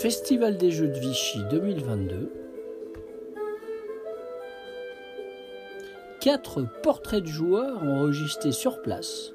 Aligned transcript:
Festival 0.00 0.56
des 0.56 0.70
Jeux 0.70 0.88
de 0.88 0.98
Vichy 0.98 1.38
2022. 1.50 2.39
Quatre 6.20 6.62
portraits 6.82 7.22
de 7.22 7.28
joueurs 7.28 7.82
enregistrés 7.82 8.52
sur 8.52 8.82
place. 8.82 9.32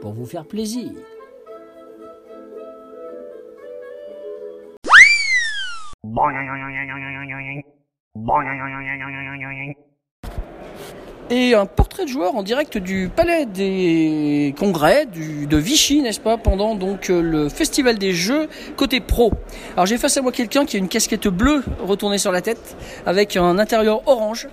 Pour 0.00 0.12
vous 0.12 0.26
faire 0.26 0.44
plaisir. 0.44 0.90
Et 11.30 11.54
un 11.54 11.64
portrait 11.64 12.04
de 12.04 12.10
joueur 12.10 12.36
en 12.36 12.42
direct 12.42 12.76
du 12.76 13.08
Palais 13.14 13.46
des 13.46 14.54
Congrès 14.58 15.06
de 15.06 15.56
Vichy, 15.56 16.02
n'est-ce 16.02 16.20
pas, 16.20 16.36
pendant 16.36 16.74
donc 16.74 17.08
euh, 17.08 17.22
le 17.22 17.48
Festival 17.48 17.96
des 17.96 18.12
Jeux 18.12 18.46
côté 18.76 19.00
pro. 19.00 19.32
Alors 19.74 19.86
j'ai 19.86 19.96
face 19.96 20.18
à 20.18 20.22
moi 20.22 20.32
quelqu'un 20.32 20.66
qui 20.66 20.76
a 20.76 20.78
une 20.78 20.88
casquette 20.88 21.28
bleue 21.28 21.64
retournée 21.82 22.18
sur 22.18 22.30
la 22.30 22.42
tête, 22.42 22.76
avec 23.06 23.38
un 23.38 23.58
intérieur 23.58 24.06
orange. 24.06 24.48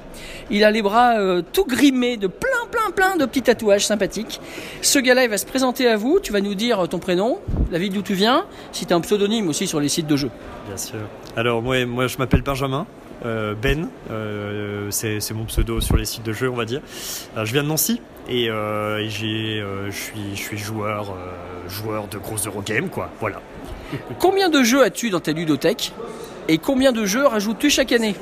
Il 0.50 0.64
a 0.64 0.72
les 0.72 0.82
bras 0.82 1.18
euh, 1.20 1.42
tout 1.42 1.66
grimés 1.66 2.16
de 2.16 2.28
plein, 2.28 2.68
plein, 2.72 2.92
plein 2.92 3.18
de 3.18 3.26
petits 3.26 3.42
tatouages 3.42 3.86
sympathiques. 3.86 4.40
Ce 4.82 4.98
gars-là, 4.98 5.26
il 5.26 5.30
va 5.30 5.38
se 5.38 5.46
présenter 5.46 5.90
à 5.90 5.98
vous. 5.98 6.22
Tu 6.22 6.32
vas 6.32 6.40
nous 6.40 6.56
dire 6.56 6.88
ton 6.88 7.00
prénom, 7.00 7.40
la 7.70 7.80
ville 7.80 7.92
d'où 7.92 8.02
tu 8.02 8.14
viens, 8.14 8.46
si 8.72 8.86
tu 8.86 8.94
as 8.94 8.96
un 8.96 9.02
pseudonyme 9.02 9.50
aussi 9.50 9.68
sur 9.68 9.82
les 9.82 9.90
sites 9.90 10.08
de 10.08 10.16
jeux. 10.16 10.32
Bien 10.68 10.78
sûr. 10.78 11.00
Alors 11.36 11.62
moi, 11.62 11.86
moi 11.86 12.08
je 12.08 12.18
m'appelle 12.18 12.44
Benjamin. 12.44 12.88
Euh, 13.26 13.54
ben, 13.54 13.88
euh, 14.10 14.88
c'est 14.92 15.32
mon 15.34 15.46
pseudo 15.46 15.82
sur 15.82 15.98
les 15.98 16.06
sites 16.06 16.24
de 16.24 16.34
jeux, 16.34 16.50
on 16.50 16.56
va 16.56 16.66
dire. 16.66 16.82
Alors, 17.34 17.46
je 17.46 17.54
viens 17.54 17.64
de 17.64 17.68
Nancy 17.68 18.02
et, 18.30 18.50
euh, 18.50 19.00
et 19.00 19.10
j'ai, 19.10 19.60
euh, 19.60 19.92
je 19.92 19.96
suis, 19.98 20.36
je 20.36 20.42
suis 20.42 20.58
joueur, 20.58 21.12
euh, 21.12 21.70
joueur 21.70 22.08
de 22.08 22.18
gros 22.18 22.38
Eurogame, 22.38 22.90
quoi. 22.90 23.10
Voilà. 23.20 23.42
Combien 24.20 24.50
de 24.50 24.64
jeux 24.64 24.84
as-tu 24.84 25.10
dans 25.10 25.20
ta 25.20 25.34
ludothèque 25.34 25.92
Et 26.48 26.58
combien 26.58 26.92
de 26.92 27.06
jeux 27.06 27.26
rajoutes-tu 27.26 27.70
chaque 27.70 27.92
année? 27.92 28.16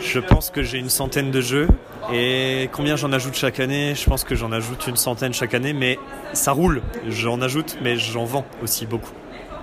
Je 0.00 0.20
pense 0.20 0.50
que 0.50 0.62
j'ai 0.62 0.78
une 0.78 0.90
centaine 0.90 1.30
de 1.30 1.40
jeux 1.40 1.68
et 2.12 2.70
combien 2.72 2.96
j'en 2.96 3.12
ajoute 3.12 3.34
chaque 3.34 3.60
année? 3.60 3.94
Je 3.94 4.04
pense 4.04 4.24
que 4.24 4.34
j'en 4.34 4.52
ajoute 4.52 4.86
une 4.86 4.96
centaine 4.96 5.32
chaque 5.32 5.54
année, 5.54 5.72
mais 5.72 5.98
ça 6.34 6.52
roule. 6.52 6.82
J'en 7.08 7.40
ajoute, 7.42 7.78
mais 7.82 7.96
j'en 7.96 8.24
vends 8.24 8.46
aussi 8.62 8.86
beaucoup. 8.86 9.10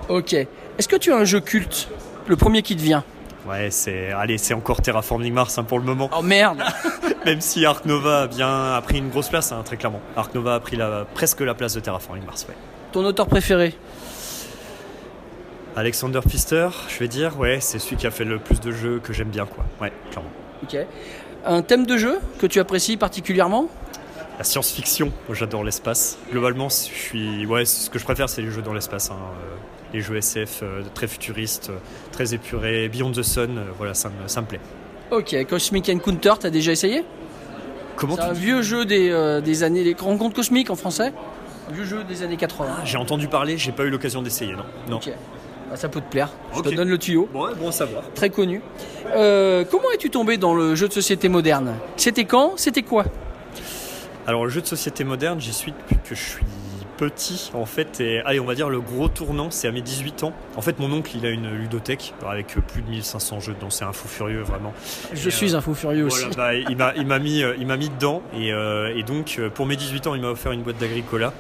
Ok. 0.10 0.34
Est-ce 0.34 0.88
que 0.88 0.98
tu 0.98 1.14
as 1.14 1.18
un 1.18 1.24
jeu 1.24 1.40
culte 1.40 1.88
Le 2.28 2.36
premier 2.36 2.62
qui 2.64 2.76
te 2.76 2.82
vient? 2.82 3.04
Ouais, 3.48 3.70
c'est, 3.70 4.12
allez, 4.12 4.38
c'est 4.40 4.54
encore 4.56 4.82
Terraforming 4.82 5.34
Mars 5.34 5.58
hein, 5.58 5.64
pour 5.64 5.78
le 5.80 5.86
moment. 5.86 6.10
Oh 6.18 6.22
merde 6.24 6.64
Même 7.26 7.42
si 7.42 7.66
Ark 7.66 7.86
Nova 7.86 8.24
a 8.24 8.28
bien 8.28 8.74
a 8.74 8.82
pris 8.82 8.98
une 8.98 9.10
grosse 9.10 9.30
place, 9.30 9.52
hein, 9.52 9.62
très 9.64 9.78
clairement. 9.78 10.02
Ark 10.16 10.34
Nova 10.34 10.56
a 10.56 10.60
pris 10.60 10.76
la, 10.76 11.06
presque 11.14 11.42
la 11.42 11.54
place 11.54 11.74
de 11.76 11.80
Terraforming 11.80 12.26
Mars, 12.26 12.46
ouais. 12.50 12.56
Ton 12.92 13.04
auteur 13.06 13.28
préféré 13.28 13.76
Alexander 15.76 16.22
Pfister, 16.26 16.70
je 16.88 17.00
vais 17.00 17.08
dire, 17.08 17.38
ouais, 17.38 17.60
c'est 17.60 17.80
celui 17.80 17.98
qui 17.98 18.08
a 18.08 18.12
fait 18.12 18.24
le 18.24 18.40
plus 18.40 18.62
de 18.62 18.72
jeux 18.72 19.00
que 19.04 19.12
j'aime 19.12 19.28
bien, 19.30 19.46
quoi. 19.46 19.66
Ouais, 19.82 19.92
clairement. 20.10 20.30
Ok. 20.64 20.78
Un 21.46 21.62
thème 21.62 21.86
de 21.86 21.98
jeu 21.98 22.20
que 22.40 22.48
tu 22.48 22.60
apprécies 22.60 22.96
particulièrement 22.98 23.68
La 24.38 24.46
science-fiction, 24.46 25.12
moi, 25.28 25.36
j'adore 25.38 25.64
l'espace. 25.66 26.18
Globalement, 26.32 26.70
je 26.70 26.76
suis, 26.76 27.46
ouais, 27.46 27.66
ce 27.66 27.90
que 27.90 28.00
je 28.00 28.06
préfère, 28.06 28.30
c'est 28.30 28.42
les 28.42 28.52
jeux 28.52 28.62
dans 28.62 28.74
l'espace. 28.74 29.12
hein, 29.12 29.18
euh, 29.18 29.56
Les 29.96 30.02
jeux 30.02 30.18
SF 30.18 30.60
euh, 30.62 30.82
très 30.94 31.08
futuristes, 31.08 31.70
euh, 31.70 31.78
très 32.12 32.34
épurés, 32.34 32.90
Beyond 32.90 33.14
the 33.14 33.24
Sun, 33.24 33.58
euh, 33.58 33.62
voilà, 33.78 33.94
ça 33.94 34.10
me, 34.10 34.28
ça 34.28 34.42
me 34.42 34.46
plaît. 34.46 34.60
Ok. 35.10 35.34
Cosmic 35.48 35.88
Encounter, 35.88 36.34
t'as 36.38 36.50
déjà 36.50 36.74
essayé? 36.74 37.06
Comment 37.96 38.18
C'est 38.18 38.24
un 38.24 38.34
tu 38.34 38.42
vieux 38.42 38.62
jeu 38.62 38.84
des, 38.84 39.10
euh, 39.10 39.40
des 39.40 39.64
années, 39.64 39.86
les 39.86 39.94
rencontres 39.94 40.36
cosmiques 40.36 40.70
en 40.70 40.76
français? 40.76 41.14
Vieux 41.72 41.86
jeu 41.86 42.04
des 42.04 42.24
années 42.24 42.36
80. 42.36 42.80
J'ai 42.84 42.98
entendu 42.98 43.30
parler, 43.30 43.58
j'ai 43.58 43.72
pas 43.72 43.86
eu 43.86 43.90
l'occasion 43.90 44.22
d'essayer, 44.22 44.52
non? 44.52 44.66
Non. 44.90 44.98
Ok. 44.98 45.14
Bah, 45.70 45.78
ça 45.78 45.88
peut 45.88 46.02
te 46.02 46.12
plaire. 46.12 46.30
Je 46.54 46.60
te 46.60 46.76
donne 46.76 46.90
le 46.90 46.98
tuyau. 46.98 47.30
Bon, 47.32 47.48
bon 47.58 47.70
à 47.70 47.72
savoir. 47.72 48.04
Très 48.16 48.30
connu. 48.30 48.62
Euh, 49.16 49.64
comment 49.72 49.90
es-tu 49.94 50.10
tombé 50.10 50.36
dans 50.36 50.54
le 50.54 50.76
jeu 50.76 50.90
de 50.90 50.94
société 50.94 51.30
moderne? 51.30 51.74
C'était 51.96 52.26
quand? 52.26 52.56
C'était 52.58 52.84
quoi? 52.84 53.06
Alors 54.28 54.44
le 54.44 54.50
jeu 54.50 54.60
de 54.60 54.68
société 54.68 55.06
moderne, 55.06 55.40
j'y 55.40 55.54
suis 55.54 55.72
depuis 55.72 55.98
que 56.04 56.16
je 56.16 56.22
suis 56.22 56.44
petit 56.98 57.52
en 57.54 57.66
fait 57.66 58.00
et 58.02 58.20
allez 58.22 58.40
on 58.40 58.46
va 58.46 58.56
dire 58.56 58.70
le 58.70 58.82
gros 58.82 59.08
tournant 59.08 59.52
c'est 59.52 59.68
à 59.68 59.72
mes 59.72 59.82
18 59.82 60.24
ans. 60.24 60.34
En 60.56 60.62
fait 60.62 60.80
mon 60.80 60.92
oncle 60.92 61.12
il 61.16 61.26
a 61.26 61.30
une 61.30 61.50
ludothèque 61.52 62.14
avec 62.28 62.58
euh, 62.58 62.62
plus 62.62 62.82
de 62.82 62.90
1500 62.90 63.40
jeux 63.40 63.54
dedans 63.54 63.70
c'est 63.70 63.86
un 63.86 63.94
fou 63.94 64.08
furieux 64.08 64.42
vraiment. 64.42 64.74
Je 65.14 65.28
Et, 65.28 65.32
suis 65.32 65.56
un 65.56 65.62
fou 65.62 65.74
furieux 65.74 66.06
aussi. 66.06 66.26
voilà, 66.34 66.36
bah, 66.36 66.54
il 66.56 66.78
m'a 66.78 66.94
il 66.96 67.06
m'a 67.06 67.20
mis 67.20 67.44
euh, 67.44 67.56
il 67.60 67.68
m'a 67.68 67.78
mis 67.78 67.90
dedans 67.90 68.22
et, 68.38 68.52
euh, 68.54 68.96
et 68.96 69.04
donc 69.04 69.36
euh, 69.40 69.50
pour 69.50 69.66
mes 69.66 69.76
18 69.76 70.08
ans 70.08 70.16
il 70.16 70.22
m'a 70.22 70.30
offert 70.30 70.52
une 70.52 70.62
boîte 70.64 70.78
d'agricola 70.78 71.34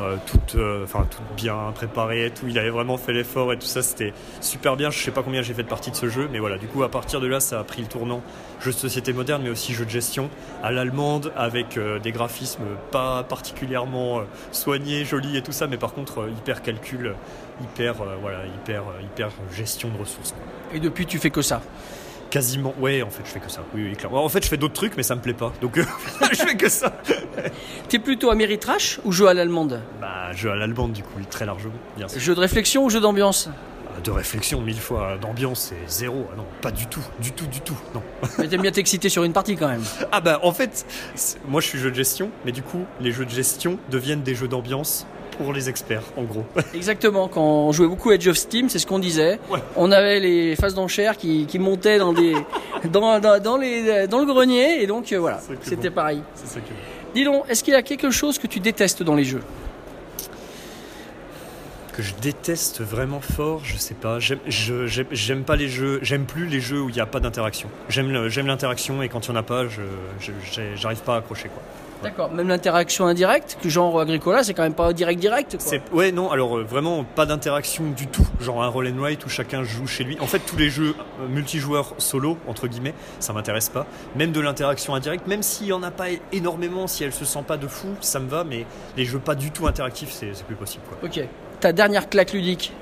euh, 0.00 0.16
euh, 0.54 0.84
toute 0.86 1.22
bien 1.36 1.72
préparée 1.74 2.26
et 2.26 2.30
tout. 2.30 2.46
Il 2.48 2.58
avait 2.58 2.70
vraiment 2.70 2.96
fait 2.96 3.12
l'effort 3.12 3.52
et 3.52 3.58
tout 3.58 3.66
ça 3.66 3.82
c'était 3.82 4.12
super 4.40 4.76
bien. 4.76 4.90
Je 4.90 4.98
sais 4.98 5.10
pas 5.10 5.22
combien 5.22 5.42
j'ai 5.42 5.54
fait 5.54 5.62
de 5.62 5.68
partie 5.68 5.90
de 5.90 5.96
ce 5.96 6.08
jeu 6.08 6.28
mais 6.32 6.38
voilà. 6.38 6.58
Du 6.58 6.66
coup 6.66 6.82
à 6.82 6.90
partir 6.90 7.20
de 7.20 7.26
là 7.26 7.40
ça 7.40 7.60
a 7.60 7.64
pris 7.64 7.82
le 7.82 7.88
tournant. 7.88 8.22
Jeu 8.60 8.70
de 8.70 8.76
société 8.76 9.12
moderne 9.12 9.42
mais 9.42 9.50
aussi 9.50 9.72
jeu 9.72 9.84
de 9.84 9.90
gestion. 9.90 10.30
À 10.62 10.72
l'allemande 10.72 11.32
avec 11.36 11.76
euh, 11.76 11.98
des 11.98 12.12
graphismes 12.12 12.64
pas 12.90 13.22
particulièrement 13.24 14.22
soignés 14.52 15.04
jolis 15.04 15.36
et 15.36 15.42
tout 15.42 15.52
ça 15.52 15.66
mais 15.66 15.76
par 15.76 15.92
contre 15.92 16.28
hyper 16.38 16.62
calcul 16.62 17.14
hyper 17.62 17.94
voilà 18.20 18.46
hyper 18.46 18.82
hyper 19.02 19.30
gestion 19.52 19.88
de 19.90 19.98
ressources. 19.98 20.34
Et 20.72 20.80
depuis, 20.80 21.06
tu 21.06 21.18
fais 21.18 21.30
que 21.30 21.42
ça? 21.42 21.62
Quasiment 22.34 22.74
ouais 22.80 23.00
en 23.02 23.10
fait 23.10 23.22
je 23.24 23.30
fais 23.30 23.38
que 23.38 23.48
ça. 23.48 23.60
Oui, 23.76 23.84
oui 23.88 23.96
clairement. 23.96 24.24
En 24.24 24.28
fait 24.28 24.42
je 24.42 24.48
fais 24.48 24.56
d'autres 24.56 24.74
trucs 24.74 24.96
mais 24.96 25.04
ça 25.04 25.14
me 25.14 25.20
plaît 25.20 25.34
pas. 25.34 25.52
Donc 25.62 25.78
euh, 25.78 25.84
je 26.32 26.36
fais 26.36 26.56
que 26.56 26.68
ça. 26.68 26.92
T'es 27.88 28.00
plutôt 28.00 28.28
Ameritrash 28.30 28.98
ou 29.04 29.12
jeu 29.12 29.28
à 29.28 29.34
l'allemande 29.34 29.80
bah 30.00 30.32
jeu 30.32 30.50
à 30.50 30.56
l'allemande 30.56 30.92
du 30.92 31.04
coup 31.04 31.20
très 31.30 31.46
largement 31.46 31.74
bien 31.96 32.08
sûr. 32.08 32.20
Jeu 32.20 32.34
de 32.34 32.40
réflexion 32.40 32.84
ou 32.84 32.90
jeu 32.90 33.00
d'ambiance 33.00 33.48
de 34.02 34.10
réflexion 34.10 34.60
mille 34.60 34.80
fois. 34.80 35.16
D'ambiance 35.20 35.70
c'est 35.70 35.88
zéro. 35.88 36.26
Ah 36.32 36.36
non 36.36 36.44
pas 36.60 36.72
du 36.72 36.86
tout. 36.86 37.04
Du 37.20 37.30
tout 37.30 37.46
du 37.46 37.60
tout. 37.60 37.78
Non. 37.94 38.02
Mais 38.38 38.48
t'aimes 38.48 38.62
bien 38.62 38.72
t'exciter 38.72 39.08
sur 39.08 39.22
une 39.22 39.32
partie 39.32 39.54
quand 39.56 39.68
même. 39.68 39.84
Ah 40.10 40.20
bah 40.20 40.40
en 40.42 40.52
fait, 40.52 40.84
c'est- 41.14 41.38
moi 41.46 41.60
je 41.60 41.68
suis 41.68 41.78
jeu 41.78 41.92
de 41.92 41.94
gestion, 41.96 42.30
mais 42.44 42.50
du 42.50 42.62
coup 42.62 42.84
les 43.00 43.12
jeux 43.12 43.24
de 43.24 43.30
gestion 43.30 43.78
deviennent 43.92 44.22
des 44.24 44.34
jeux 44.34 44.48
d'ambiance 44.48 45.06
pour 45.36 45.52
les 45.52 45.68
experts 45.68 46.02
en 46.16 46.22
gros. 46.22 46.44
Exactement, 46.74 47.28
quand 47.28 47.42
on 47.42 47.72
jouait 47.72 47.86
beaucoup 47.88 48.10
à 48.10 48.14
Edge 48.14 48.28
of 48.28 48.36
Steam, 48.36 48.68
c'est 48.68 48.78
ce 48.78 48.86
qu'on 48.86 48.98
disait. 48.98 49.38
Ouais. 49.50 49.60
On 49.76 49.92
avait 49.92 50.20
les 50.20 50.56
phases 50.56 50.74
d'enchères 50.74 51.16
qui, 51.16 51.46
qui 51.46 51.58
montaient 51.58 51.98
dans, 51.98 52.12
des, 52.12 52.34
dans, 52.90 53.20
dans, 53.20 53.42
dans 53.42 53.56
les, 53.56 54.06
dans 54.06 54.20
le 54.20 54.26
grenier, 54.26 54.82
et 54.82 54.86
donc 54.86 55.12
euh, 55.12 55.18
voilà, 55.18 55.40
c'était 55.62 55.88
bon. 55.90 55.94
pareil. 55.94 56.22
C'est 56.34 56.46
ça 56.46 56.60
que... 56.60 56.72
Dis 57.14 57.24
donc, 57.24 57.44
est-ce 57.48 57.62
qu'il 57.62 57.74
y 57.74 57.76
a 57.76 57.82
quelque 57.82 58.10
chose 58.10 58.38
que 58.38 58.46
tu 58.46 58.60
détestes 58.60 59.02
dans 59.02 59.14
les 59.14 59.24
jeux? 59.24 59.42
Que 61.92 62.02
je 62.02 62.12
déteste 62.20 62.80
vraiment 62.80 63.20
fort, 63.20 63.60
je 63.62 63.76
sais 63.76 63.94
pas. 63.94 64.18
J'aime, 64.18 65.44
pas 65.44 65.54
les 65.54 65.68
jeux, 65.68 66.00
j'aime 66.02 66.24
plus 66.24 66.46
les 66.46 66.60
jeux 66.60 66.82
où 66.82 66.88
il 66.88 66.94
n'y 66.94 67.00
a 67.00 67.06
pas 67.06 67.20
d'interaction. 67.20 67.68
J'aime, 67.88 68.10
l'interaction 68.10 69.00
et 69.00 69.08
quand 69.08 69.28
il 69.28 69.30
n'y 69.30 69.36
en 69.36 69.40
a 69.40 69.44
pas, 69.44 69.62
j'arrive 70.74 71.02
pas 71.02 71.14
à 71.14 71.18
accrocher 71.18 71.50
quoi. 71.50 71.62
D'accord, 72.02 72.30
même 72.32 72.48
l'interaction 72.48 73.06
indirecte, 73.06 73.58
que 73.62 73.68
genre 73.68 74.00
Agricola, 74.00 74.44
c'est 74.44 74.54
quand 74.54 74.62
même 74.62 74.74
pas 74.74 74.92
direct 74.92 75.20
direct. 75.20 75.56
Quoi. 75.62 75.78
Ouais 75.96 76.12
non, 76.12 76.30
alors 76.30 76.58
euh, 76.58 76.64
vraiment 76.64 77.04
pas 77.04 77.26
d'interaction 77.26 77.84
du 77.90 78.06
tout, 78.06 78.26
genre 78.40 78.62
un 78.62 78.68
roll 78.68 78.88
and 78.88 79.00
write 79.00 79.24
où 79.24 79.28
chacun 79.28 79.64
joue 79.64 79.86
chez 79.86 80.04
lui. 80.04 80.18
En 80.20 80.26
fait, 80.26 80.40
tous 80.40 80.56
les 80.56 80.70
jeux 80.70 80.94
euh, 81.20 81.28
multijoueurs 81.28 81.94
solo 81.98 82.36
entre 82.46 82.66
guillemets, 82.66 82.94
ça 83.20 83.32
m'intéresse 83.32 83.68
pas. 83.68 83.86
Même 84.16 84.32
de 84.32 84.40
l'interaction 84.40 84.94
indirecte, 84.94 85.26
même 85.26 85.42
s'il 85.42 85.68
y 85.68 85.72
en 85.72 85.82
a 85.82 85.90
pas 85.90 86.06
énormément, 86.32 86.86
si 86.86 87.04
elle 87.04 87.12
se 87.12 87.24
sent 87.24 87.44
pas 87.46 87.56
de 87.56 87.66
fou, 87.66 87.88
ça 88.00 88.20
me 88.20 88.28
va. 88.28 88.44
Mais 88.44 88.66
les 88.96 89.04
jeux 89.04 89.18
pas 89.18 89.34
du 89.34 89.50
tout 89.50 89.66
interactifs, 89.66 90.10
c'est, 90.10 90.34
c'est 90.34 90.44
plus 90.44 90.56
possible 90.56 90.84
quoi. 90.88 90.98
Ok. 91.02 91.20
Ta 91.60 91.72
dernière 91.72 92.08
claque 92.08 92.32
ludique 92.32 92.72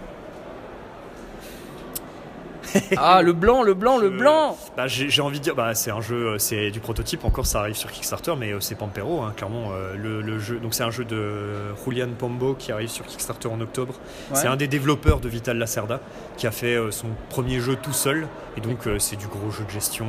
Ah, 2.96 3.22
le 3.22 3.32
blanc, 3.32 3.62
le 3.62 3.74
blanc, 3.74 3.98
le 3.98 4.10
Je- 4.12 4.16
blanc 4.18 4.56
Bah, 4.76 4.86
j'ai, 4.86 5.20
envie 5.22 5.38
de 5.38 5.44
dire, 5.44 5.54
bah, 5.54 5.74
c'est 5.74 5.90
un 5.90 6.00
jeu, 6.00 6.28
euh, 6.28 6.38
c'est 6.38 6.70
du 6.70 6.80
prototype 6.80 7.24
encore, 7.24 7.46
ça 7.46 7.60
arrive 7.60 7.74
sur 7.74 7.90
Kickstarter, 7.90 8.34
mais 8.38 8.52
euh, 8.52 8.60
c'est 8.60 8.74
Pampero, 8.74 9.22
hein, 9.22 9.32
clairement 9.36 9.70
euh, 9.72 9.94
le, 9.96 10.20
le 10.22 10.38
jeu. 10.38 10.58
Donc 10.58 10.74
c'est 10.74 10.82
un 10.82 10.90
jeu 10.90 11.04
de 11.04 11.52
Julian 11.84 12.08
Pombo 12.18 12.54
qui 12.54 12.72
arrive 12.72 12.88
sur 12.88 13.04
Kickstarter 13.06 13.48
en 13.48 13.60
octobre. 13.60 13.94
C'est 14.34 14.46
un 14.46 14.56
des 14.56 14.68
développeurs 14.68 15.20
de 15.20 15.28
Vital 15.28 15.58
Lacerda 15.58 16.00
qui 16.36 16.46
a 16.46 16.50
fait 16.50 16.76
son 16.90 17.08
premier 17.28 17.60
jeu 17.60 17.76
tout 17.80 17.92
seul. 17.92 18.26
Et 18.56 18.60
donc 18.60 18.80
c'est 18.98 19.16
du 19.16 19.26
gros 19.26 19.50
jeu 19.50 19.64
de 19.64 19.70
gestion, 19.70 20.06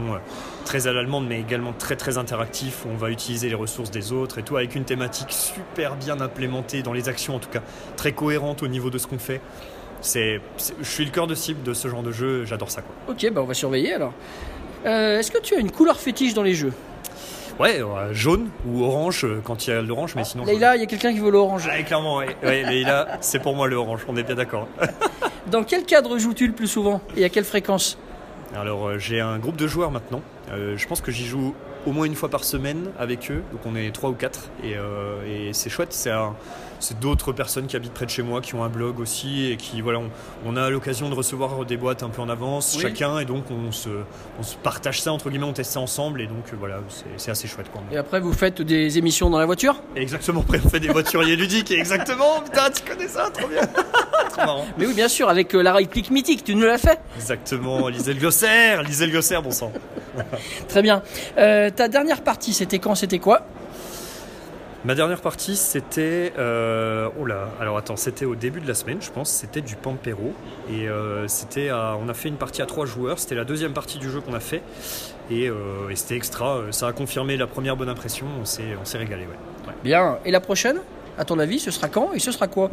très 0.66 0.88
à 0.88 0.94
l'allemande, 0.94 1.26
mais 1.28 1.40
également 1.40 1.74
très 1.74 1.96
très 1.96 2.18
interactif, 2.18 2.86
où 2.86 2.90
on 2.94 2.98
va 2.98 3.10
utiliser 3.10 3.50
les 3.50 3.56
ressources 3.56 3.92
des 3.92 4.12
autres 4.12 4.38
et 4.40 4.44
tout, 4.44 4.58
avec 4.58 4.76
une 4.76 4.84
thématique 4.86 5.32
super 5.32 5.96
bien 5.96 6.20
implémentée 6.22 6.84
dans 6.84 6.94
les 6.94 7.10
actions 7.10 7.36
en 7.36 7.40
tout 7.40 7.50
cas, 7.50 7.62
très 7.98 8.12
cohérente 8.12 8.64
au 8.64 8.68
niveau 8.68 8.90
de 8.90 8.98
ce 8.98 9.08
qu'on 9.08 9.20
fait. 9.20 9.42
C'est, 10.04 10.42
je 10.82 10.86
suis 10.88 11.06
le 11.06 11.12
cœur 11.12 11.28
de 11.28 11.34
cible 11.34 11.64
de 11.64 11.74
ce 11.74 11.88
genre 11.88 12.04
de 12.04 12.12
jeu, 12.12 12.44
j'adore 12.46 12.70
ça 12.70 12.82
quoi. 12.82 12.94
Ok, 13.08 13.26
bah 13.32 13.42
on 13.42 13.46
va 13.46 13.54
surveiller 13.54 13.94
alors. 13.94 14.12
Euh, 14.86 15.18
Est-ce 15.20 15.32
que 15.32 15.38
tu 15.40 15.56
as 15.56 15.60
une 15.60 15.72
couleur 15.72 15.98
fétiche 15.98 16.34
dans 16.34 16.44
les 16.44 16.54
jeux? 16.54 16.74
Ouais, 17.58 17.82
euh, 17.82 18.14
jaune 18.14 18.50
ou 18.68 18.84
orange 18.84 19.24
euh, 19.24 19.40
quand 19.44 19.66
il 19.66 19.70
y 19.70 19.74
a 19.74 19.82
l'orange, 19.82 20.14
mais 20.16 20.26
sinon. 20.26 20.44
Leïla, 20.44 20.76
il 20.76 20.82
y 20.82 20.84
a 20.84 20.88
quelqu'un 20.88 21.14
qui 21.14 21.20
veut 21.20 21.32
l'orange. 21.32 21.66
Ouais, 21.68 21.84
clairement, 21.84 22.18
ouais. 22.18 22.36
ouais 22.44 22.64
Leïla, 22.64 23.18
c'est 23.22 23.40
pour 23.40 23.56
moi 23.56 23.68
le 23.68 23.78
orange, 23.78 24.02
on 24.10 24.18
est 24.18 24.24
bien 24.24 24.36
d'accord. 24.36 24.68
Dans 25.48 25.64
quel 25.64 25.84
cadre 25.86 26.18
joues-tu 26.18 26.48
le 26.48 26.54
plus 26.54 26.68
souvent 26.68 27.00
et 27.16 27.24
à 27.24 27.30
quelle 27.30 27.46
fréquence? 27.46 27.98
Alors, 28.56 29.00
j'ai 29.00 29.22
un 29.22 29.40
groupe 29.40 29.56
de 29.56 29.68
joueurs 29.68 29.90
maintenant. 29.92 30.22
Je 30.52 30.86
pense 30.88 31.00
que 31.02 31.12
j'y 31.12 31.26
joue 31.26 31.56
au 31.88 31.92
moins 31.92 32.06
une 32.06 32.16
fois 32.16 32.30
par 32.30 32.44
semaine 32.44 32.92
avec 33.00 33.32
eux, 33.32 33.42
donc 33.52 33.62
on 33.66 33.76
est 33.76 33.92
trois 33.92 34.10
ou 34.10 34.14
quatre, 34.14 34.50
et, 34.64 34.74
et 35.28 35.54
c'est 35.54 35.70
chouette. 35.70 35.92
C'est 35.94 36.12
un- 36.12 36.36
c'est 36.84 37.00
d'autres 37.00 37.32
personnes 37.32 37.68
qui 37.68 37.76
habitent 37.78 37.94
près 37.94 38.06
de 38.06 38.10
chez 38.12 38.24
moi, 38.24 38.42
qui 38.42 38.56
ont 38.56 38.64
un 38.64 38.70
blog 38.70 39.00
aussi, 39.00 39.50
et 39.50 39.56
qui 39.58 39.80
voilà, 39.80 40.00
on, 40.00 40.10
on 40.46 40.58
a 40.58 40.70
l'occasion 40.70 41.10
de 41.10 41.16
recevoir 41.16 41.64
des 41.66 41.78
boîtes 41.78 42.04
un 42.04 42.10
peu 42.10 42.22
en 42.22 42.28
avance 42.28 42.74
Oui. 42.76 42.82
chacun, 42.82 43.20
et 43.20 43.26
donc 43.26 43.46
on 43.50 43.72
se, 43.72 43.88
on 44.38 44.44
se 44.44 44.56
partage 44.58 45.02
ça 45.02 45.14
entre 45.14 45.30
guillemets, 45.30 45.46
on 45.46 45.54
teste 45.54 45.72
ça 45.72 45.80
ensemble, 45.80 46.22
et 46.22 46.28
donc 46.28 46.44
voilà, 46.60 46.80
c'est 47.18 47.32
assez 47.32 47.48
chouette. 47.48 47.72
Quoi. 47.72 47.82
Et 47.92 47.98
après, 47.98 48.20
vous 48.20 48.34
faites 48.34 48.62
des 48.62 48.98
émissions 48.98 49.30
dans 49.30 49.40
la 49.40 49.46
voiture? 49.46 49.82
Exactement, 49.96 50.42
après 50.42 50.60
on 50.64 50.70
fait 50.70 50.82
des 50.82 50.90
voituriers 50.90 51.36
ludiques, 51.38 51.72
et 51.72 51.76
exactement, 51.80 52.42
putain, 52.44 52.70
tu 52.70 52.84
connais 52.84 53.08
ça, 53.08 53.30
trop 53.34 53.48
bien, 53.48 53.62
trop 54.30 54.38
marrant. 54.46 54.66
Mais 54.78 54.86
oui, 54.86 54.94
bien 54.94 55.08
sûr, 55.08 55.30
avec 55.30 55.56
euh, 55.56 55.62
la 55.64 55.74
réplique 55.74 56.12
mythique, 56.12 56.44
tu 56.44 56.54
nous 56.54 56.66
l'as 56.66 56.78
fait 56.78 57.00
Exactement, 57.16 57.88
lisez 57.88 58.14
le 58.14 58.20
glossaire, 58.20 58.84
lisez 58.84 59.06
le 59.06 59.12
glossaire, 59.14 59.42
bon 59.42 59.52
sang. 59.52 59.72
Très 60.68 60.82
bien. 60.82 61.02
Euh, 61.38 61.70
ta 61.70 61.88
dernière 61.88 62.22
partie, 62.22 62.54
c'était 62.54 62.80
quand? 62.80 62.96
C'était 62.96 63.20
quoi? 63.20 63.46
Ma 64.86 64.96
dernière 64.96 65.22
partie, 65.22 65.56
c'était. 65.56 66.34
Euh, 66.38 67.08
oh 67.18 67.26
là, 67.26 67.48
alors 67.62 67.82
c'était 67.96 68.26
au 68.26 68.36
début 68.36 68.60
de 68.60 68.68
la 68.68 68.74
semaine, 68.74 69.02
je 69.02 69.12
pense. 69.12 69.30
C'était 69.30 69.62
du 69.62 69.78
Pampero. 69.78 70.34
Et 70.70 70.90
euh, 70.90 71.26
c'était. 71.30 71.72
on 71.72 72.10
a 72.10 72.14
fait 72.14 72.28
une 72.28 72.36
partie 72.36 72.62
à 72.62 72.66
trois 72.66 72.86
joueurs. 72.86 73.18
C'était 73.18 73.36
la 73.36 73.46
deuxième 73.46 73.72
partie 73.74 73.98
du 73.98 74.10
jeu 74.10 74.20
qu'on 74.20 74.34
a 74.34 74.42
fait. 74.42 74.62
Et, 75.32 75.48
euh, 75.50 75.94
c'était 75.96 76.18
extra. 76.18 76.58
euh, 76.58 76.72
Ça 76.72 76.88
a 76.88 76.92
confirmé 76.92 77.38
la 77.38 77.48
première 77.48 77.78
bonne 77.78 77.88
impression. 77.88 78.26
On 78.42 78.46
s'est, 78.46 78.76
régalé. 78.98 79.24
Ouais. 79.24 79.74
Bien. 79.86 80.18
Et 80.26 80.32
la 80.32 80.42
prochaine? 80.42 80.80
À 81.18 81.24
ton 81.24 81.40
avis, 81.40 81.60
ce 81.60 81.72
sera 81.72 81.88
quand? 81.88 82.12
Et 82.14 82.20
ce 82.20 82.32
sera 82.34 82.48
quoi? 82.48 82.70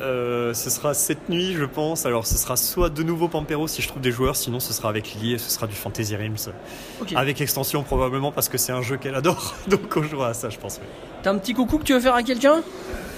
Euh, 0.00 0.54
ce 0.54 0.70
sera 0.70 0.94
cette 0.94 1.28
nuit, 1.28 1.54
je 1.54 1.64
pense. 1.64 2.06
Alors, 2.06 2.26
ce 2.26 2.36
sera 2.36 2.56
soit 2.56 2.90
de 2.90 3.02
nouveau 3.02 3.28
Pampero 3.28 3.66
si 3.66 3.82
je 3.82 3.88
trouve 3.88 4.02
des 4.02 4.12
joueurs, 4.12 4.36
sinon 4.36 4.60
ce 4.60 4.72
sera 4.72 4.88
avec 4.88 5.12
Lily 5.14 5.34
et 5.34 5.38
ce 5.38 5.50
sera 5.50 5.66
du 5.66 5.74
Fantasy 5.74 6.14
Realms. 6.16 6.52
Ok. 7.00 7.12
Avec 7.16 7.40
extension, 7.40 7.82
probablement, 7.82 8.32
parce 8.32 8.48
que 8.48 8.58
c'est 8.58 8.72
un 8.72 8.82
jeu 8.82 8.96
qu'elle 8.96 9.14
adore. 9.14 9.54
Donc, 9.68 9.96
on 9.96 10.02
jouera 10.02 10.28
à 10.28 10.34
ça, 10.34 10.50
je 10.50 10.58
pense. 10.58 10.80
oui. 10.80 10.86
T'as 11.28 11.34
un 11.34 11.38
petit 11.38 11.52
coucou 11.52 11.76
que 11.76 11.84
tu 11.84 11.92
veux 11.92 12.00
faire 12.00 12.14
à 12.14 12.22
quelqu'un? 12.22 12.62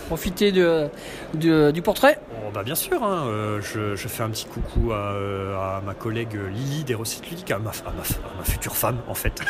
Profiter 0.08 0.50
de, 0.50 0.88
de- 1.34 1.70
du 1.70 1.80
portrait? 1.80 2.18
Oh, 2.32 2.50
bah 2.52 2.64
bien 2.64 2.74
sûr, 2.74 3.04
hein, 3.04 3.26
euh, 3.28 3.60
je, 3.62 3.94
je 3.94 4.08
fais 4.08 4.24
un 4.24 4.30
petit 4.30 4.46
coucou 4.46 4.90
à, 4.90 5.12
euh, 5.12 5.54
à 5.56 5.80
ma 5.86 5.94
collègue 5.94 6.36
Lily 6.52 6.82
des 6.82 6.96
recettes 6.96 7.30
ludiques, 7.30 7.52
à 7.52 7.60
ma, 7.60 7.70
à 7.70 7.74
ma, 7.92 8.02
à 8.02 8.38
ma 8.38 8.42
future 8.44 8.74
femme 8.74 8.96
en 9.06 9.14
fait. 9.14 9.40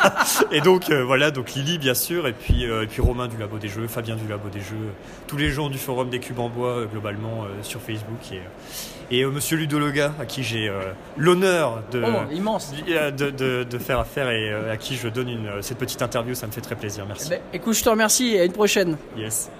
et 0.52 0.62
donc 0.62 0.88
euh, 0.88 1.04
voilà, 1.04 1.30
donc 1.30 1.52
Lily 1.52 1.76
bien 1.76 1.92
sûr, 1.92 2.26
et 2.26 2.32
puis, 2.32 2.64
euh, 2.64 2.84
et 2.84 2.86
puis 2.86 3.02
Romain 3.02 3.28
du 3.28 3.36
Labo 3.36 3.58
des 3.58 3.68
Jeux, 3.68 3.86
Fabien 3.88 4.16
du 4.16 4.26
Labo 4.26 4.48
des 4.48 4.60
Jeux, 4.60 4.88
tous 5.26 5.36
les 5.36 5.50
gens 5.50 5.68
du 5.68 5.76
forum 5.76 6.08
des 6.08 6.18
cubes 6.18 6.38
en 6.38 6.48
bois 6.48 6.70
euh, 6.78 6.86
globalement 6.86 7.44
euh, 7.44 7.48
sur 7.60 7.82
Facebook 7.82 8.16
et, 8.32 8.36
euh, 8.36 9.10
et 9.10 9.22
euh, 9.22 9.30
Monsieur 9.30 9.58
Ludologa 9.58 10.14
à 10.18 10.24
qui 10.24 10.42
j'ai 10.42 10.66
euh, 10.70 10.80
l'honneur 11.18 11.82
de, 11.92 12.02
Oh, 12.06 12.32
immense. 12.32 12.72
de, 12.72 13.30
de- 13.30 13.64
de 13.64 13.78
faire 13.78 13.98
affaire 14.00 14.30
et 14.30 14.50
euh, 14.50 14.72
à 14.72 14.78
qui 14.78 14.96
je 14.96 15.08
donne 15.08 15.28
une, 15.28 15.46
euh, 15.46 15.60
cette 15.62 15.76
petite 15.78 16.00
interview, 16.00 16.34
ça 16.34 16.46
me 16.46 16.52
fait 16.52 16.62
très 16.62 16.74
plaisir, 16.76 17.04
merci. 17.06 17.26
Eh 17.26 17.34
ben, 17.34 17.40
écoute, 17.52 17.74
je 17.74 17.84
te 17.84 17.88
remercie 17.90 18.05
et 18.08 18.40
à 18.40 18.44
une 18.44 18.52
prochaine. 18.52 18.96
Yes. 19.16 19.50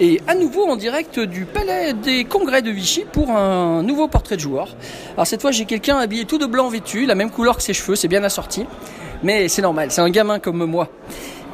Et 0.00 0.20
à 0.28 0.34
nouveau 0.34 0.64
en 0.68 0.76
direct 0.76 1.18
du 1.18 1.44
Palais 1.44 1.92
des 1.92 2.24
Congrès 2.24 2.62
de 2.62 2.70
Vichy 2.70 3.04
pour 3.12 3.30
un 3.30 3.82
nouveau 3.82 4.06
portrait 4.06 4.36
de 4.36 4.40
joueur. 4.40 4.76
Alors 5.14 5.26
cette 5.26 5.40
fois 5.40 5.50
j'ai 5.50 5.64
quelqu'un 5.64 5.96
habillé 5.98 6.24
tout 6.24 6.38
de 6.38 6.46
blanc 6.46 6.68
vêtu, 6.68 7.04
la 7.04 7.16
même 7.16 7.30
couleur 7.30 7.56
que 7.56 7.62
ses 7.62 7.74
cheveux, 7.74 7.96
c'est 7.96 8.08
bien 8.08 8.22
assorti. 8.22 8.66
Mais 9.24 9.48
c'est 9.48 9.62
normal, 9.62 9.90
c'est 9.90 10.00
un 10.00 10.10
gamin 10.10 10.38
comme 10.38 10.64
moi. 10.66 10.88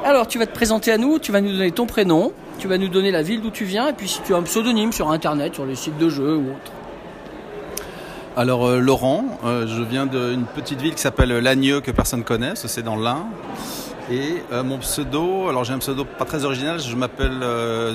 Alors 0.05 0.27
tu 0.29 0.39
vas 0.39 0.47
te 0.47 0.53
présenter 0.53 0.93
à 0.93 0.99
nous, 0.99 1.19
tu 1.19 1.33
vas 1.33 1.41
nous 1.41 1.53
donner 1.53 1.71
ton 1.71 1.87
prénom, 1.87 2.33
tu 2.59 2.69
vas 2.69 2.77
nous 2.77 2.89
donner 2.89 3.11
la 3.11 3.23
ville 3.23 3.41
d'où 3.41 3.51
tu 3.51 3.65
viens 3.65 3.89
et 3.89 3.95
puis 3.95 4.09
si 4.09 4.21
tu 4.23 4.35
as 4.35 4.37
un 4.37 4.43
pseudonyme 4.43 4.93
sur 4.93 5.11
internet, 5.11 5.55
sur 5.55 5.65
les 5.65 5.75
sites 5.75 5.97
de 5.97 6.11
jeux 6.11 6.37
ou 6.37 6.51
autre. 6.51 6.73
Alors 8.37 8.67
euh, 8.67 8.81
Laurent, 8.81 9.25
euh, 9.45 9.69
je 9.69 9.81
viens 9.83 10.07
d'une 10.07 10.45
petite 10.45 10.81
ville 10.81 10.95
qui 10.97 11.01
s'appelle 11.01 11.31
Lagneux 11.39 11.81
que 11.81 11.93
personne 11.93 12.25
connaît, 12.25 12.49
parce 12.49 12.63
que 12.63 12.69
c'est 12.69 12.83
dans 12.83 12.97
l'Ain. 12.97 13.27
Et 14.11 14.43
euh, 14.53 14.65
mon 14.65 14.79
pseudo, 14.79 15.49
alors 15.49 15.63
j'ai 15.63 15.73
un 15.73 15.79
pseudo 15.79 16.05
pas 16.05 16.25
très 16.25 16.45
original, 16.45 16.81
je 16.81 16.97
m'appelle 16.97 17.41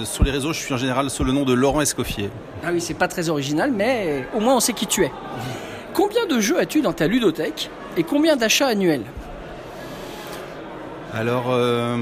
sur 0.05 0.23
les 0.23 0.31
réseaux, 0.31 0.53
je 0.53 0.59
suis 0.59 0.73
en 0.73 0.77
général 0.77 1.09
sous 1.09 1.25
le 1.25 1.33
nom 1.33 1.43
de 1.43 1.51
Laurent 1.53 1.81
Escoffier. 1.81 2.29
Ah 2.63 2.69
oui, 2.71 2.79
c'est 2.79 2.93
pas 2.93 3.09
très 3.09 3.27
original, 3.27 3.71
mais 3.71 4.25
au 4.33 4.39
moins 4.39 4.55
on 4.55 4.59
sait 4.61 4.73
qui 4.73 4.87
tu 4.87 5.03
es. 5.03 5.11
Combien 5.93 6.25
de 6.25 6.39
jeux 6.39 6.57
as-tu 6.57 6.81
dans 6.81 6.93
ta 6.93 7.07
ludothèque 7.07 7.69
et 7.97 8.03
combien 8.03 8.37
d'achats 8.37 8.67
annuels? 8.67 9.03
Alors 11.13 11.47
euh, 11.49 11.97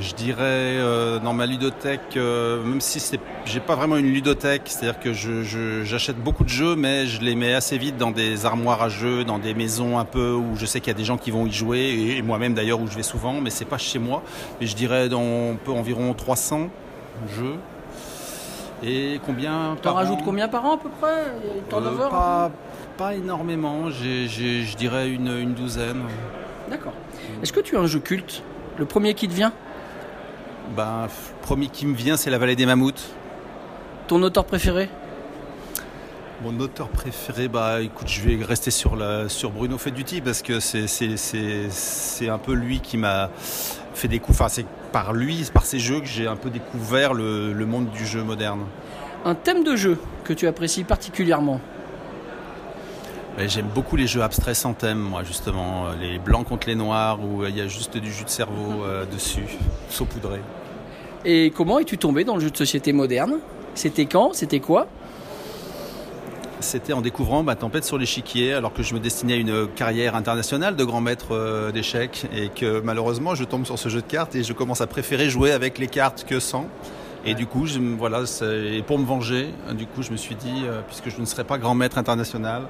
je 0.00 0.14
dirais 0.14 0.42
euh, 0.42 1.18
dans 1.20 1.32
ma 1.32 1.46
ludothèque, 1.46 2.16
euh, 2.16 2.62
même 2.64 2.80
si 2.80 2.98
c'est, 3.00 3.20
j'ai 3.44 3.60
pas 3.60 3.74
vraiment 3.76 3.96
une 3.96 4.12
ludothèque, 4.12 4.62
c'est-à-dire 4.66 4.98
que 4.98 5.12
je, 5.12 5.42
je- 5.44 5.84
j'achète 5.84 6.16
beaucoup 6.18 6.42
de 6.44 6.48
jeux, 6.48 6.74
mais 6.74 7.06
je 7.06 7.20
les 7.20 7.34
mets 7.36 7.54
assez 7.54 7.78
vite 7.78 7.96
dans 7.96 8.10
des 8.10 8.44
armoires 8.44 8.82
à 8.82 8.88
jeux, 8.88 9.24
dans 9.24 9.38
des 9.38 9.54
maisons 9.54 9.98
un 9.98 10.04
peu 10.04 10.32
où 10.32 10.56
je 10.56 10.66
sais 10.66 10.80
qu'il 10.80 10.88
y 10.88 10.96
a 10.96 10.98
des 10.98 11.04
gens 11.04 11.16
qui 11.16 11.30
vont 11.30 11.46
y 11.46 11.52
jouer, 11.52 11.78
et, 11.80 12.16
et 12.18 12.22
moi-même 12.22 12.54
d'ailleurs 12.54 12.80
où 12.80 12.86
je 12.88 12.96
vais 12.96 13.02
souvent, 13.04 13.40
mais 13.40 13.50
c'est 13.50 13.64
pas 13.64 13.78
chez 13.78 13.98
moi. 14.00 14.22
Mais 14.60 14.66
je 14.66 14.74
dirais 14.74 15.08
dans 15.08 15.52
un 15.52 15.56
peu 15.56 15.70
environ 15.72 16.12
300 16.14 16.68
jeux. 17.36 17.56
Et 18.82 19.20
combien 19.24 19.76
T'en 19.80 19.94
rajoutes 19.94 20.22
combien 20.24 20.48
par 20.48 20.64
an 20.66 20.74
à 20.74 20.78
peu 20.78 20.88
près 21.00 21.24
Euh, 21.72 22.08
pas, 22.10 22.50
pas 22.98 23.14
énormément, 23.14 23.90
je 23.90 24.76
dirais 24.76 25.08
une, 25.08 25.28
une 25.28 25.54
douzaine. 25.54 26.02
D'accord. 26.68 26.92
Est-ce 27.42 27.52
que 27.52 27.60
tu 27.60 27.76
as 27.76 27.80
un 27.80 27.86
jeu 27.86 28.00
culte? 28.00 28.42
Le 28.76 28.84
premier 28.84 29.14
qui 29.14 29.28
te 29.28 29.32
vient? 29.32 29.52
Ben, 30.76 31.06
le 31.06 31.46
premier 31.46 31.68
qui 31.68 31.86
me 31.86 31.94
vient, 31.94 32.16
c'est 32.16 32.30
La 32.30 32.38
Vallée 32.38 32.56
des 32.56 32.66
Mammouths. 32.66 33.10
Ton 34.08 34.22
auteur 34.22 34.44
préféré? 34.44 34.88
Mon 36.42 36.58
auteur 36.60 36.88
préféré, 36.88 37.48
bah 37.48 37.80
écoute, 37.80 38.08
je 38.08 38.20
vais 38.22 38.44
rester 38.44 38.70
sur, 38.70 38.96
la, 38.96 39.28
sur 39.28 39.50
Bruno 39.50 39.78
Feduti 39.78 40.20
parce 40.20 40.42
que 40.42 40.58
c'est, 40.60 42.28
un 42.28 42.38
peu 42.38 42.52
lui 42.52 42.80
qui 42.80 42.98
m'a 42.98 43.30
fait 43.94 44.08
découvrir, 44.08 44.42
enfin 44.42 44.48
c'est 44.48 44.66
par 44.92 45.12
lui, 45.12 45.48
par 45.54 45.64
ses 45.64 45.78
jeux 45.78 46.00
que 46.00 46.06
j'ai 46.06 46.26
un 46.26 46.36
peu 46.36 46.50
découvert 46.50 47.14
le, 47.14 47.52
le 47.52 47.66
monde 47.66 47.90
du 47.90 48.04
jeu 48.04 48.22
moderne. 48.22 48.64
Un 49.24 49.34
thème 49.34 49.64
de 49.64 49.76
jeu 49.76 49.98
que 50.24 50.32
tu 50.32 50.46
apprécies 50.46 50.84
particulièrement? 50.84 51.60
J'aime 53.38 53.68
beaucoup 53.74 53.96
les 53.96 54.06
jeux 54.06 54.22
abstraits 54.22 54.56
sans 54.56 54.74
thème, 54.74 54.98
moi 54.98 55.22
justement, 55.24 55.86
euh, 55.86 55.94
les 56.00 56.18
blancs 56.18 56.46
contre 56.46 56.68
les 56.68 56.76
noirs 56.76 57.18
où 57.20 57.42
euh, 57.42 57.48
il 57.48 57.56
y 57.56 57.60
a 57.60 57.66
juste 57.66 57.96
du 57.96 58.12
jus 58.12 58.24
de 58.24 58.30
cerveau 58.30 58.84
euh, 58.84 59.04
dessus, 59.06 59.58
saupoudré. 59.88 60.40
Et 61.24 61.50
comment 61.50 61.78
es-tu 61.78 61.98
tombé 61.98 62.24
dans 62.24 62.34
le 62.34 62.40
jeu 62.40 62.50
de 62.50 62.56
société 62.56 62.92
moderne? 62.92 63.38
C'était 63.74 64.06
quand? 64.06 64.34
C'était 64.34 64.60
quoi? 64.60 64.86
C'était 66.60 66.92
en 66.92 67.00
découvrant 67.00 67.42
ma 67.42 67.56
tempête 67.56 67.84
sur 67.84 67.98
l'échiquier, 67.98 68.54
alors 68.54 68.72
que 68.72 68.82
je 68.82 68.94
me 68.94 69.00
destinais 69.00 69.34
à 69.34 69.36
une 69.36 69.66
carrière 69.66 70.14
internationale 70.14 70.76
de 70.76 70.84
grand 70.84 71.00
maître 71.00 71.32
euh, 71.32 71.72
d'échecs, 71.72 72.26
et 72.34 72.48
que 72.48 72.80
malheureusement 72.80 73.34
je 73.34 73.44
tombe 73.44 73.66
sur 73.66 73.78
ce 73.78 73.88
jeu 73.88 74.00
de 74.00 74.06
cartes 74.06 74.34
et 74.34 74.44
je 74.44 74.52
commence 74.52 74.80
à 74.80 74.86
préférer 74.86 75.28
jouer 75.28 75.52
avec 75.52 75.78
les 75.78 75.88
cartes 75.88 76.24
que 76.24 76.40
sans. 76.40 76.66
Et 77.26 77.34
du 77.34 77.46
coup, 77.46 77.66
je, 77.66 77.78
voilà, 77.78 78.20
et 78.42 78.82
pour 78.82 78.98
me 78.98 79.06
venger, 79.06 79.48
du 79.72 79.86
coup, 79.86 80.02
je 80.02 80.10
me 80.10 80.16
suis 80.16 80.34
dit, 80.34 80.62
euh, 80.64 80.82
puisque 80.86 81.08
je 81.08 81.18
ne 81.20 81.24
serai 81.24 81.42
pas 81.42 81.56
grand 81.56 81.74
maître 81.74 81.96
international, 81.96 82.64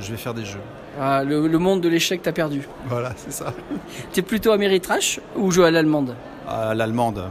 je 0.00 0.10
vais 0.10 0.16
faire 0.16 0.34
des 0.34 0.44
jeux. 0.44 0.60
Ah, 1.00 1.22
le, 1.24 1.46
le 1.46 1.58
monde 1.58 1.80
de 1.80 1.88
l'échec 1.88 2.22
t'a 2.22 2.32
perdu. 2.32 2.66
Voilà, 2.88 3.12
c'est 3.16 3.32
ça. 3.32 3.52
T'es 4.12 4.22
plutôt 4.22 4.52
Ameritrash 4.52 5.20
ou 5.36 5.50
jeu 5.50 5.64
à 5.64 5.70
l'allemande 5.70 6.14
À 6.48 6.74
l'allemande. 6.74 7.24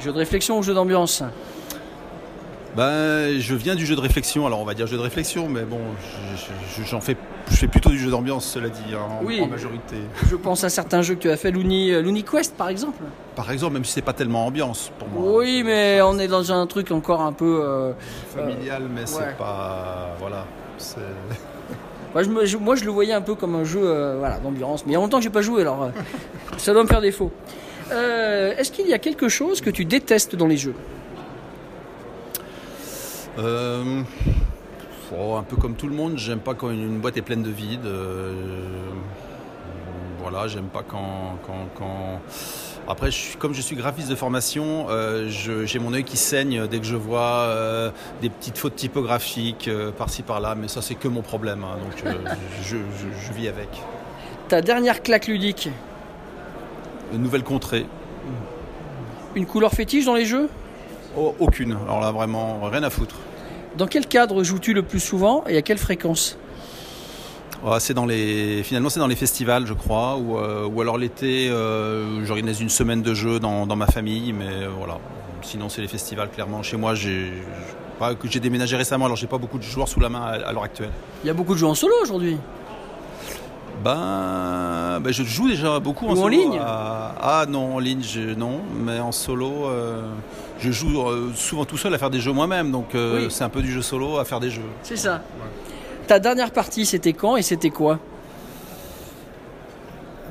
Jeu 0.00 0.12
de 0.12 0.18
réflexion 0.18 0.58
ou 0.58 0.62
jeu 0.62 0.74
d'ambiance 0.74 1.22
Ben, 2.76 3.38
je 3.38 3.54
viens 3.54 3.74
du 3.74 3.84
jeu 3.84 3.96
de 3.96 4.00
réflexion, 4.00 4.46
alors 4.46 4.60
on 4.60 4.64
va 4.64 4.74
dire 4.74 4.86
jeu 4.86 4.96
de 4.96 5.02
réflexion, 5.02 5.48
mais 5.48 5.62
bon, 5.62 5.80
je- 6.36 6.82
je- 6.82 6.88
j'en 6.88 7.00
fais, 7.00 7.16
je 7.50 7.56
fais 7.56 7.66
plutôt 7.66 7.90
du 7.90 7.98
jeu 7.98 8.10
d'ambiance, 8.10 8.46
cela 8.46 8.68
dit, 8.68 8.94
hein, 8.94 9.00
en, 9.20 9.24
Oui. 9.24 9.40
en 9.42 9.48
majorité. 9.48 9.96
Je 10.30 10.36
pense 10.36 10.62
à 10.62 10.68
certains 10.68 11.02
jeux 11.02 11.16
que 11.16 11.20
tu 11.22 11.30
as 11.30 11.36
fait, 11.36 11.50
Looney, 11.50 11.90
euh, 11.92 12.00
Looney 12.00 12.22
Quest 12.22 12.56
par 12.56 12.68
exemple. 12.68 13.02
Par 13.34 13.50
exemple, 13.50 13.72
même 13.74 13.84
si 13.84 13.92
c'est 13.94 14.02
pas 14.02 14.12
tellement 14.12 14.46
ambiance 14.46 14.92
pour 15.00 15.08
moi. 15.08 15.38
Oui, 15.38 15.62
mais 15.64 16.00
on 16.00 16.16
est 16.20 16.28
dans 16.28 16.52
un 16.52 16.64
truc 16.68 16.92
encore 16.92 17.22
un 17.22 17.32
peu. 17.32 17.60
euh, 17.64 17.92
familial, 18.34 18.84
mais 18.94 19.00
ouais. 19.00 19.06
c'est 19.06 19.36
pas. 19.36 20.14
Voilà. 20.20 20.44
Moi 22.14 22.22
je, 22.24 22.84
le 22.84 22.90
voyais 22.90 23.12
un 23.12 23.20
peu 23.20 23.34
comme 23.34 23.54
un 23.54 23.64
jeu 23.64 23.80
euh, 23.82 24.16
voilà, 24.18 24.38
d'ambiance, 24.38 24.84
mais 24.84 24.92
il 24.92 24.94
y 24.94 24.96
a 24.96 25.00
longtemps 25.00 25.18
que 25.18 25.22
j'ai 25.24 25.30
pas 25.30 25.42
joué, 25.42 25.62
alors 25.62 25.84
euh, 25.84 25.88
ça 26.58 26.72
doit 26.72 26.82
me 26.82 26.88
faire 26.88 27.00
défaut. 27.00 27.30
Euh, 27.92 28.54
Est-ce 28.56 28.72
qu'il 28.72 28.86
y 28.88 28.94
a 28.94 28.98
quelque 28.98 29.28
chose 29.28 29.60
que 29.60 29.70
tu 29.70 29.84
détestes 29.84 30.34
dans 30.36 30.46
les 30.46 30.56
jeux? 30.56 30.74
Oh, 35.12 35.34
un 35.36 35.42
peu 35.42 35.56
comme 35.56 35.74
tout 35.74 35.88
le 35.88 35.94
monde, 35.94 36.18
j'aime 36.18 36.40
pas 36.40 36.54
quand 36.54 36.70
une 36.70 36.98
boîte 36.98 37.16
est 37.16 37.22
pleine 37.22 37.42
de 37.42 37.50
vide. 37.50 37.80
voilà, 40.20 40.46
j'aime 40.46 40.66
pas 40.66 40.82
quand, 40.86 41.38
quand, 41.46 41.68
quand- 41.76 42.20
Après, 42.90 43.12
je 43.12 43.36
comme 43.38 43.54
je 43.54 43.60
suis 43.60 43.76
graphiste 43.76 44.08
de 44.08 44.16
formation, 44.16 44.86
euh, 44.90 45.28
j'ai 45.64 45.78
mon 45.78 45.94
œil 45.94 46.02
qui 46.02 46.16
saigne 46.16 46.66
dès 46.66 46.80
que 46.80 46.84
je 46.86 46.96
vois 46.96 47.44
euh, 47.46 47.92
des 48.20 48.28
petites 48.30 48.58
fautes 48.58 48.74
typographiques 48.74 49.68
euh, 49.68 49.92
par-ci 49.92 50.22
par-là, 50.22 50.56
mais 50.56 50.66
ça 50.66 50.82
c'est 50.82 50.96
que 50.96 51.06
mon 51.06 51.22
problème, 51.22 51.62
hein, 51.62 51.76
donc 51.80 52.12
je, 52.64 52.76
je- 52.78 53.26
je 53.28 53.32
vis 53.32 53.46
avec. 53.46 53.68
Ta 54.48 54.60
dernière 54.60 55.04
claque 55.04 55.28
ludique, 55.28 55.68
Une 57.12 57.22
nouvelle 57.22 57.44
contrée, 57.44 57.86
une 59.36 59.46
couleur 59.46 59.70
fétiche 59.70 60.06
dans 60.06 60.14
les 60.16 60.24
jeux 60.24 60.48
Oh, 61.16 61.36
aucune. 61.38 61.76
Alors 61.84 62.00
là, 62.00 62.10
vraiment, 62.10 62.60
rien 62.64 62.82
à 62.82 62.90
foutre. 62.90 63.14
Dans 63.78 63.86
quel 63.86 64.06
cadre 64.06 64.42
joues-tu 64.42 64.74
le 64.74 64.82
plus 64.82 64.98
souvent 64.98 65.44
et 65.48 65.56
à 65.56 65.62
quelle 65.62 65.78
fréquence 65.78 66.36
Oh, 67.62 67.76
c'est 67.78 67.92
dans 67.92 68.06
les, 68.06 68.62
finalement, 68.62 68.88
c'est 68.88 69.00
dans 69.00 69.06
les 69.06 69.16
festivals, 69.16 69.66
je 69.66 69.74
crois, 69.74 70.16
ou, 70.16 70.38
euh, 70.38 70.66
ou 70.66 70.80
alors 70.80 70.96
l'été, 70.96 71.50
euh, 71.50 72.24
j'organise 72.24 72.60
une 72.62 72.70
semaine 72.70 73.02
de 73.02 73.12
jeux 73.12 73.38
dans, 73.38 73.66
dans 73.66 73.76
ma 73.76 73.86
famille, 73.86 74.32
mais 74.32 74.46
euh, 74.48 74.68
voilà. 74.78 74.98
Sinon, 75.42 75.68
c'est 75.68 75.82
les 75.82 75.88
festivals, 75.88 76.30
clairement. 76.30 76.62
Chez 76.62 76.78
moi, 76.78 76.94
j'ai, 76.94 77.32
j'ai 78.24 78.40
déménagé 78.40 78.76
récemment, 78.76 79.04
alors 79.04 79.16
j'ai 79.16 79.26
pas 79.26 79.36
beaucoup 79.36 79.58
de 79.58 79.62
joueurs 79.62 79.88
sous 79.88 80.00
la 80.00 80.08
main 80.08 80.22
à, 80.22 80.48
à 80.48 80.52
l'heure 80.52 80.62
actuelle. 80.62 80.90
Il 81.22 81.26
y 81.26 81.30
a 81.30 81.34
beaucoup 81.34 81.52
de 81.52 81.58
jeux 81.58 81.66
en 81.66 81.74
solo 81.74 81.92
aujourd'hui? 82.02 82.38
Ben, 83.84 84.98
ben, 85.00 85.12
je 85.12 85.22
joue 85.22 85.48
déjà 85.48 85.80
beaucoup 85.80 86.06
en 86.06 86.10
Ou 86.10 86.12
en 86.12 86.16
solo. 86.16 86.28
ligne? 86.28 86.58
à- 86.60 87.14
Ah 87.20 87.46
non, 87.46 87.76
en 87.76 87.78
ligne, 87.78 88.02
je- 88.02 88.34
non, 88.34 88.60
mais 88.84 89.00
en 89.00 89.12
solo, 89.12 89.66
euh, 89.66 90.02
je 90.60 90.70
joue 90.70 90.98
souvent 91.34 91.64
tout 91.66 91.76
seul 91.78 91.92
à 91.94 91.98
faire 91.98 92.10
des 92.10 92.20
jeux 92.20 92.32
moi-même, 92.32 92.70
donc 92.70 92.94
euh, 92.94 93.24
Oui. 93.24 93.26
c'est 93.30 93.44
un 93.44 93.48
peu 93.50 93.62
du 93.62 93.70
jeu 93.72 93.80
solo 93.82 94.18
à 94.18 94.24
faire 94.24 94.40
des 94.40 94.50
jeux. 94.50 94.62
C'est 94.82 94.96
ça. 94.96 95.22
Ta 96.10 96.18
dernière 96.18 96.50
partie, 96.50 96.86
c'était 96.86 97.12
quand 97.12 97.36
et 97.36 97.42
c'était 97.42 97.70
quoi 97.70 98.00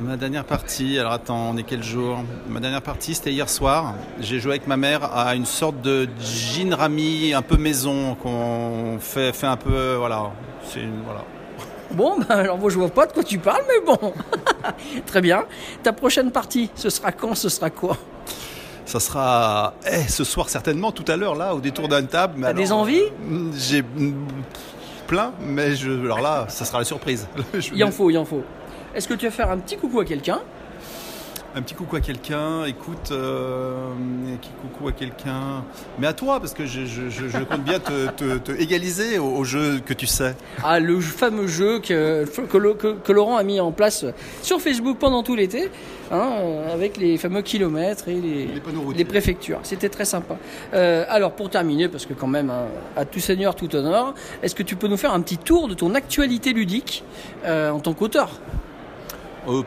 Ma 0.02 0.18
dernière 0.18 0.44
partie, 0.44 1.00
alors 1.00 1.14
attends, 1.14 1.52
on 1.52 1.56
est 1.56 1.64
quel 1.64 1.84
jour 1.84 2.18
Ma 2.50 2.60
dernière 2.60 2.82
partie, 2.82 3.16
c'était 3.16 3.32
hier 3.32 3.48
soir. 3.48 3.94
J'ai 4.20 4.42
joué 4.42 4.52
avec 4.52 4.68
ma 4.68 4.76
mère 4.76 5.06
à 5.06 5.36
une 5.36 5.46
sorte 5.46 5.80
de 5.80 6.10
gin 6.20 6.74
rami 6.74 7.34
un 7.34 7.42
peu 7.42 7.56
maison 7.56 8.16
qu'on 8.16 8.98
fait, 9.00 9.32
fait 9.32 9.48
un 9.48 9.56
peu, 9.56 9.96
voilà. 9.96 10.32
C'est 10.66 10.82
une, 10.82 11.02
voilà. 11.06 11.24
Bon, 11.92 12.20
ben 12.20 12.36
alors 12.36 12.58
moi 12.58 12.70
je 12.70 12.78
vois 12.78 12.90
pas 12.90 13.06
de 13.06 13.14
quoi 13.14 13.24
tu 13.24 13.40
parles, 13.40 13.64
mais 13.70 13.86
bon. 13.86 14.14
Très 15.06 15.22
bien. 15.22 15.46
Ta 15.82 15.94
prochaine 15.94 16.32
partie, 16.32 16.70
ce 16.76 16.90
sera 16.90 17.14
quand 17.14 17.36
Ce 17.36 17.48
sera 17.48 17.70
quoi 17.70 17.96
Ça 18.86 19.00
sera 19.00 19.76
eh, 19.90 20.10
ce 20.10 20.26
soir 20.26 20.50
certainement, 20.50 20.92
tout 20.92 21.06
à 21.08 21.16
l'heure 21.16 21.36
là, 21.36 21.56
au 21.56 21.62
détour 21.62 21.88
d'une 21.88 22.08
table. 22.08 22.34
mais 22.36 22.48
T'as 22.48 22.54
des 22.54 22.74
envies 22.74 23.00
euh, 23.32 23.50
J'ai 23.58 23.86
plein, 25.10 25.34
mais 25.42 25.76
je, 25.76 25.90
alors 25.90 26.22
là, 26.22 26.46
ça 26.50 26.66
sera 26.66 26.78
la 26.78 26.86
surprise. 26.86 27.28
Il 27.74 27.84
en 27.84 27.90
faut, 27.90 28.12
il 28.12 28.18
en 28.18 28.26
faut. 28.26 28.44
Est-ce 28.94 29.08
que 29.08 29.16
tu 29.16 29.26
vas 29.26 29.32
faire 29.32 29.50
un 29.50 29.58
petit 29.58 29.76
coucou 29.76 30.00
à 30.00 30.06
quelqu'un 30.06 30.40
Un 31.56 31.64
petit 31.64 31.74
coucou 31.74 31.96
à 31.96 32.00
quelqu'un, 32.00 32.64
écoute, 32.66 33.10
euh, 33.12 33.74
un 34.34 34.38
petit 34.38 34.52
coucou 34.62 34.88
à 34.88 34.92
quelqu'un, 34.92 35.64
mais 35.98 36.06
à 36.06 36.14
toi, 36.14 36.40
parce 36.40 36.54
que 36.54 36.68
je, 36.68 36.86
je- 36.86 37.10
je- 37.10 37.28
je 37.28 37.40
compte 37.44 37.64
bien 37.64 37.80
te, 37.80 38.08
te- 38.12 38.38
te 38.38 38.52
égaliser 38.52 39.18
au, 39.18 39.26
au 39.36 39.44
jeu 39.44 39.80
que 39.84 39.94
tu 39.96 40.06
sais. 40.06 40.36
Ah, 40.64 40.80
le 40.80 41.00
fameux 41.02 41.48
jeu 41.48 41.80
que, 41.80 42.24
que, 42.46 42.58
le- 42.58 42.76
que- 42.76 42.94
que 42.94 43.12
Laurent 43.12 43.36
a 43.36 43.42
mis 43.44 43.60
en 43.60 43.72
place 43.72 44.06
sur 44.44 44.62
Facebook 44.62 44.98
pendant 45.00 45.24
tout 45.24 45.36
l'été, 45.36 45.72
hein, 46.12 46.30
euh, 46.40 46.72
avec 46.74 46.98
les 46.98 47.18
fameux 47.18 47.42
kilomètres 47.42 48.08
et 48.10 48.14
les, 48.22 48.46
Les 48.98 49.06
préfectures. 49.06 49.60
C'était 49.64 49.90
très 49.90 50.06
sympa. 50.06 50.38
Euh, 50.76 51.04
alors, 51.10 51.32
pour 51.32 51.50
terminer, 51.50 51.88
parce 51.90 52.06
que 52.06 52.14
quand 52.14 52.28
même, 52.28 52.52
hein, 52.52 52.68
à 52.96 53.06
tout 53.06 53.20
seigneur, 53.20 53.56
tout 53.56 53.76
honneur, 53.76 54.14
est-ce 54.44 54.54
que 54.54 54.64
tu 54.64 54.76
peux 54.76 54.88
nous 54.88 54.98
faire 54.98 55.14
un 55.16 55.22
petit 55.22 55.38
tour 55.40 55.68
de 55.68 55.74
ton 55.74 55.96
actualité 55.96 56.54
ludique 56.54 57.04
euh, 57.44 57.72
en 57.72 57.80
tant 57.80 57.94
qu'auteur? 57.94 58.30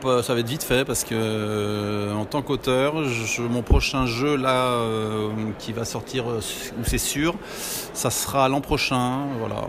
Pas- 0.01 0.23
ça 0.23 0.33
va 0.33 0.39
être 0.39 0.47
vite 0.47 0.63
fait 0.63 0.85
parce 0.85 1.03
que 1.03 1.13
euh, 1.13 2.13
en 2.13 2.23
tant 2.25 2.41
qu'auteur, 2.41 2.95
mon 3.39 3.61
prochain 3.63 4.05
jeu 4.05 4.37
là 4.37 4.67
euh, 4.71 5.29
qui 5.59 5.73
va 5.73 5.83
sortir, 5.83 6.29
euh, 6.29 6.39
où 6.79 6.83
c'est 6.85 6.97
sûr, 6.97 7.35
ça 7.93 8.09
sera 8.09 8.47
l'an 8.47 8.61
prochain. 8.61 9.25
Voilà, 9.39 9.67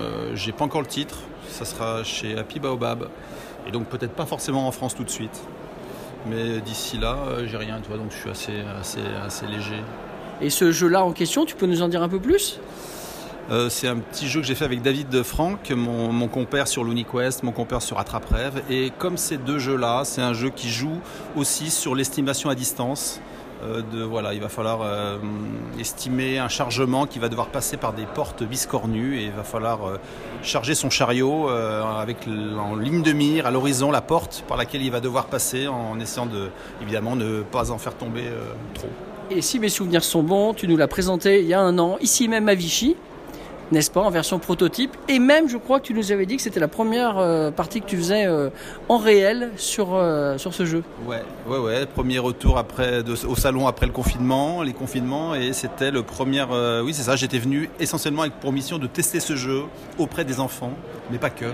Euh, 0.00 0.32
j'ai 0.34 0.52
pas 0.52 0.64
encore 0.64 0.80
le 0.80 0.86
titre. 0.86 1.16
Ça 1.50 1.66
sera 1.66 2.02
chez 2.02 2.36
Happy 2.38 2.60
Baobab 2.60 3.08
et 3.66 3.70
donc 3.70 3.86
peut-être 3.88 4.14
pas 4.14 4.24
forcément 4.24 4.66
en 4.66 4.72
France 4.72 4.94
tout 4.94 5.04
de 5.04 5.10
suite. 5.10 5.42
Mais 6.26 6.60
d'ici 6.60 6.96
là, 6.98 7.16
euh, 7.28 7.46
j'ai 7.46 7.58
rien, 7.58 7.78
tu 7.82 7.88
vois, 7.88 7.98
donc 7.98 8.10
je 8.10 8.16
suis 8.16 8.30
assez, 8.30 8.54
assez, 8.80 9.00
assez 9.24 9.46
léger. 9.46 9.82
Et 10.40 10.48
ce 10.50 10.72
jeu-là 10.72 11.04
en 11.04 11.12
question, 11.12 11.44
tu 11.44 11.56
peux 11.56 11.66
nous 11.66 11.82
en 11.82 11.88
dire 11.88 12.02
un 12.02 12.08
peu 12.08 12.18
plus? 12.20 12.58
Euh, 13.52 13.68
c'est 13.68 13.86
un 13.86 13.96
petit 13.96 14.28
jeu 14.28 14.40
que 14.40 14.46
j'ai 14.46 14.54
fait 14.54 14.64
avec 14.64 14.80
David 14.80 15.22
Franck, 15.22 15.70
mon, 15.72 16.26
compère 16.28 16.66
sur 16.68 16.84
l'UniQuest, 16.84 17.42
mon 17.42 17.52
compère 17.52 17.82
sur 17.82 17.98
Attrape 17.98 18.24
Rêve. 18.30 18.62
Et 18.70 18.90
comme 18.96 19.18
ces 19.18 19.36
deux 19.36 19.58
jeux-là, 19.58 20.02
c'est 20.04 20.22
un 20.22 20.32
jeu 20.32 20.48
qui 20.48 20.70
joue 20.70 20.98
aussi 21.36 21.70
sur 21.70 21.94
l'estimation 21.94 22.48
à 22.48 22.54
distance. 22.54 23.20
Euh, 23.62 23.82
voilà, 24.08 24.32
il 24.32 24.40
va 24.40 24.48
falloir 24.48 24.80
euh, 24.82 25.18
estimer 25.78 26.38
un 26.38 26.48
chargement 26.48 27.04
qui 27.06 27.18
va 27.18 27.28
devoir 27.28 27.48
passer 27.48 27.76
par 27.76 27.92
des 27.92 28.06
portes 28.06 28.42
biscornues 28.42 29.18
et 29.18 29.24
il 29.26 29.32
va 29.32 29.44
falloir 29.44 29.80
charger 30.42 30.74
son 30.74 30.88
chariot 30.88 31.48
avec 31.48 32.26
en 32.58 32.74
ligne 32.74 33.02
de 33.02 33.12
mire 33.12 33.46
à 33.46 33.50
l'horizon 33.50 33.90
la 33.90 34.00
porte 34.00 34.44
par 34.48 34.56
laquelle 34.56 34.82
il 34.82 34.90
va 34.90 35.00
devoir 35.00 35.26
passer 35.26 35.68
en 35.68 36.00
essayant 36.00 36.26
de 36.26 36.48
évidemment 36.80 37.16
ne 37.16 37.42
pas 37.42 37.70
en 37.70 37.76
faire 37.76 37.94
tomber 37.94 38.24
trop. 38.74 38.88
Et 39.30 39.42
si 39.42 39.60
mes 39.60 39.68
souvenirs 39.68 40.04
sont 40.04 40.22
bons, 40.22 40.54
tu 40.54 40.66
nous 40.66 40.76
l'as 40.76 40.88
présenté 40.88 41.40
il 41.40 41.46
y 41.46 41.54
a 41.54 41.60
un 41.60 41.78
an, 41.78 41.98
ici 42.00 42.28
même 42.28 42.48
à 42.48 42.54
Vichy, 42.54 42.96
n'est-ce 43.72 43.90
pas, 43.90 44.00
en 44.02 44.10
version 44.10 44.38
prototype. 44.38 44.96
Et 45.08 45.18
même, 45.18 45.48
je 45.48 45.56
crois 45.56 45.80
que 45.80 45.86
tu 45.86 45.94
nous 45.94 46.12
avais 46.12 46.26
dit 46.26 46.36
que 46.36 46.42
c'était 46.42 46.60
la 46.60 46.68
première 46.68 47.18
euh, 47.18 47.50
partie 47.50 47.80
que 47.80 47.86
tu 47.86 47.96
faisais 47.96 48.26
euh, 48.26 48.50
en 48.88 48.98
réel 48.98 49.50
sur, 49.56 49.94
euh, 49.94 50.38
sur 50.38 50.54
ce 50.54 50.64
jeu. 50.64 50.84
Ouais, 51.08 51.22
ouais, 51.48 51.58
ouais. 51.58 51.86
Premier 51.86 52.18
retour 52.18 52.58
après 52.58 53.02
de- 53.02 53.12
au 53.26 53.34
salon 53.34 53.66
après 53.66 53.86
le 53.86 53.92
confinement, 53.92 54.62
les 54.62 54.72
confinements, 54.74 55.34
et 55.34 55.52
c'était 55.52 55.90
le 55.90 56.02
premier. 56.02 56.44
oui, 56.84 56.94
c'est 56.94 57.02
ça. 57.02 57.16
J'étais 57.16 57.38
venu 57.38 57.68
essentiellement 57.80 58.22
avec 58.22 58.34
pour 58.34 58.52
mission 58.52 58.78
de 58.78 58.86
tester 58.86 59.18
ce 59.20 59.34
jeu 59.36 59.62
auprès 59.98 60.24
des 60.24 60.38
enfants, 60.38 60.72
mais 61.10 61.18
pas 61.18 61.30
que. 61.30 61.46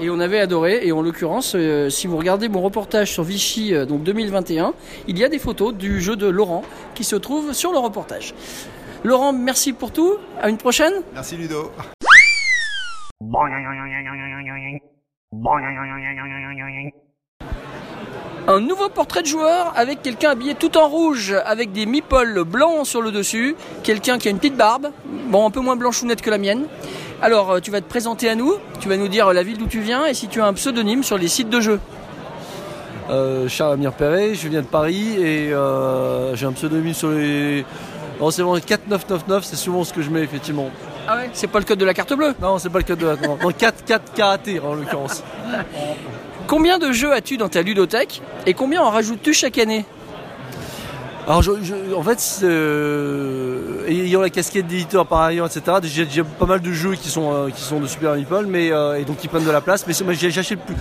Et, 0.00 0.04
et 0.06 0.10
on 0.10 0.20
avait 0.20 0.40
adoré. 0.40 0.80
Et 0.86 0.92
en 0.92 1.02
l'occurrence, 1.02 1.56
si 1.88 2.06
vous 2.06 2.16
regardez 2.16 2.48
mon 2.48 2.62
reportage 2.62 3.12
sur 3.12 3.24
Vichy, 3.24 3.72
donc 3.86 4.02
2021, 4.04 4.72
il 5.08 5.18
y 5.18 5.24
a 5.24 5.28
des 5.28 5.38
photos 5.38 5.74
du 5.74 6.00
jeu 6.00 6.16
de 6.16 6.26
Laurent 6.28 6.62
qui 6.94 7.02
se 7.04 7.16
trouvent 7.16 7.52
sur 7.52 7.72
le 7.72 7.78
reportage. 7.78 8.34
Laurent, 9.06 9.32
merci 9.32 9.72
pour 9.72 9.92
tout. 9.92 10.16
À 10.42 10.48
une 10.48 10.56
prochaine. 10.56 10.92
Merci 11.14 11.36
Ludo. 11.36 11.70
Un 18.48 18.60
nouveau 18.60 18.88
portrait 18.88 19.22
de 19.22 19.28
joueur 19.28 19.72
avec 19.76 20.02
quelqu'un 20.02 20.30
habillé 20.30 20.56
tout 20.56 20.76
en 20.76 20.88
rouge, 20.88 21.36
avec 21.44 21.70
des 21.70 21.86
meeples 21.86 22.42
blancs 22.42 22.84
sur 22.84 23.00
le 23.00 23.12
dessus, 23.12 23.54
quelqu'un 23.84 24.18
qui 24.18 24.26
a 24.26 24.32
une 24.32 24.38
petite 24.38 24.56
barbe, 24.56 24.88
bon 25.30 25.46
un 25.46 25.50
peu 25.50 25.60
moins 25.60 25.76
blanchounette 25.76 26.20
que 26.20 26.30
la 26.30 26.38
mienne. 26.38 26.66
Alors 27.22 27.52
euh, 27.52 27.60
tu 27.60 27.70
vas 27.70 27.80
te 27.80 27.88
présenter 27.88 28.28
à 28.28 28.34
nous, 28.34 28.54
tu 28.80 28.88
vas 28.88 28.96
nous 28.96 29.06
dire 29.06 29.32
la 29.32 29.44
ville 29.44 29.56
d'où 29.56 29.68
tu 29.68 29.78
viens 29.78 30.04
et 30.04 30.14
si 30.14 30.26
tu 30.26 30.40
as 30.40 30.46
un 30.46 30.52
pseudonyme 30.54 31.04
sur 31.04 31.16
les 31.16 31.28
sites 31.28 31.48
de 31.48 31.60
jeux. 31.60 31.78
Euh, 33.08 33.46
Charles 33.46 33.74
Amir 33.74 33.92
Perret, 33.92 34.34
je 34.34 34.48
viens 34.48 34.62
de 34.62 34.66
Paris 34.66 35.14
et 35.16 35.52
euh, 35.52 36.34
j'ai 36.34 36.46
un 36.46 36.52
pseudonyme 36.52 36.92
sur 36.92 37.10
les. 37.10 37.64
Non, 38.20 38.30
c'est 38.30 38.42
vraiment 38.42 38.58
4999, 38.58 39.44
c'est 39.44 39.56
souvent 39.56 39.84
ce 39.84 39.92
que 39.92 40.02
je 40.02 40.10
mets 40.10 40.22
effectivement. 40.22 40.70
Ah 41.06 41.16
ouais 41.16 41.30
C'est 41.32 41.46
pas 41.46 41.58
le 41.58 41.64
code 41.64 41.78
de 41.78 41.84
la 41.84 41.94
carte 41.94 42.12
bleue? 42.14 42.34
Non, 42.40 42.58
c'est 42.58 42.70
pas 42.70 42.78
le 42.78 42.84
code 42.84 42.98
de 42.98 43.06
la. 43.06 43.16
Non, 43.16 43.38
non 43.40 43.50
4, 43.50 43.84
4 43.84 44.12
karaté 44.14 44.58
en 44.60 44.74
l'occurrence. 44.74 45.22
Combien 46.46 46.78
de 46.78 46.92
jeux 46.92 47.12
as-tu 47.12 47.36
dans 47.36 47.48
ta 47.48 47.62
ludothèque 47.62 48.22
et 48.46 48.54
combien 48.54 48.82
en 48.82 48.90
rajoutes-tu 48.90 49.34
chaque 49.34 49.58
année? 49.58 49.84
Alors, 51.26 51.42
je, 51.42 51.50
je- 51.60 51.92
en 51.94 52.02
fait, 52.04 52.40
euh, 52.44 53.84
ayant 53.88 54.20
la 54.20 54.30
casquette 54.30 54.68
d'éditeur 54.68 55.04
par 55.06 55.22
ailleurs, 55.22 55.46
etc., 55.46 55.78
j'ai 55.82 56.06
j'ai 56.08 56.22
pas 56.22 56.46
mal 56.46 56.60
de 56.60 56.70
jeux 56.70 56.94
qui 56.94 57.08
sont, 57.08 57.32
euh, 57.32 57.50
qui 57.50 57.60
sont 57.62 57.80
de 57.80 57.88
Super 57.88 58.14
Meeple, 58.14 58.44
mais 58.46 58.70
euh, 58.70 59.00
et 59.00 59.04
donc 59.04 59.16
qui 59.16 59.26
prennent 59.26 59.44
de 59.44 59.50
la 59.50 59.60
place. 59.60 59.84
Mais 59.88 59.92
c'est- 59.92 60.04
moi, 60.04 60.12
j'ai 60.14 60.30
plus. 60.30 60.74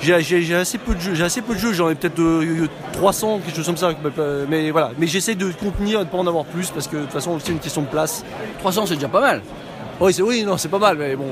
J'ai 0.00 0.14
assez 0.54 0.78
peu 0.78 0.94
de 0.94 1.00
jeux. 1.00 1.14
J'ai 1.14 1.24
assez 1.24 1.42
peu 1.42 1.52
de 1.54 1.58
jeux. 1.58 1.74
J'en 1.74 1.90
ai 1.90 1.94
peut-être 1.96 2.18
euh, 2.18 2.66
300, 2.94 3.40
quelque 3.44 3.56
chose 3.56 3.66
comme 3.66 3.76
ça. 3.76 3.90
Mais, 4.48 4.70
voilà. 4.70 4.92
Mais 4.98 5.06
j'essaie 5.06 5.34
de 5.34 5.52
contenir 5.52 6.00
et 6.00 6.04
de 6.06 6.08
pas 6.08 6.16
en 6.16 6.26
avoir 6.26 6.46
plus 6.46 6.70
parce 6.70 6.88
que 6.88 6.96
de 6.96 7.02
toute 7.02 7.12
façon, 7.12 7.38
c'est 7.38 7.52
une 7.52 7.58
question 7.58 7.82
de 7.82 7.86
place. 7.88 8.24
300 8.60 8.86
c'est 8.86 8.94
déjà 8.94 9.08
pas 9.08 9.20
mal. 9.20 9.42
Oui, 10.00 10.14
c'est 10.14 10.22
oui, 10.22 10.44
non, 10.44 10.56
c'est 10.56 10.68
pas 10.70 10.78
mal. 10.78 10.96
Mais 10.96 11.14
bon, 11.14 11.26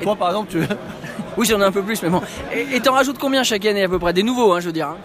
toi, 0.00 0.16
par 0.16 0.28
exemple, 0.30 0.50
tu. 0.50 0.58
Oui 1.36 1.46
j'en 1.48 1.60
ai 1.60 1.64
un 1.64 1.70
peu 1.70 1.82
plus 1.82 2.02
mais 2.02 2.08
bon. 2.08 2.20
Et 2.52 2.74
et 2.74 2.80
t'en 2.80 2.94
rajoutes 2.94 3.18
combien 3.20 3.44
chaque 3.44 3.64
année 3.64 3.84
à 3.84 3.88
peu 3.88 4.00
près? 4.00 4.12
Des 4.12 4.24
nouveaux 4.24 4.54
hein 4.54 4.58
je 4.58 4.66
veux 4.66 4.72
dire. 4.72 4.88
hein. 4.88 4.96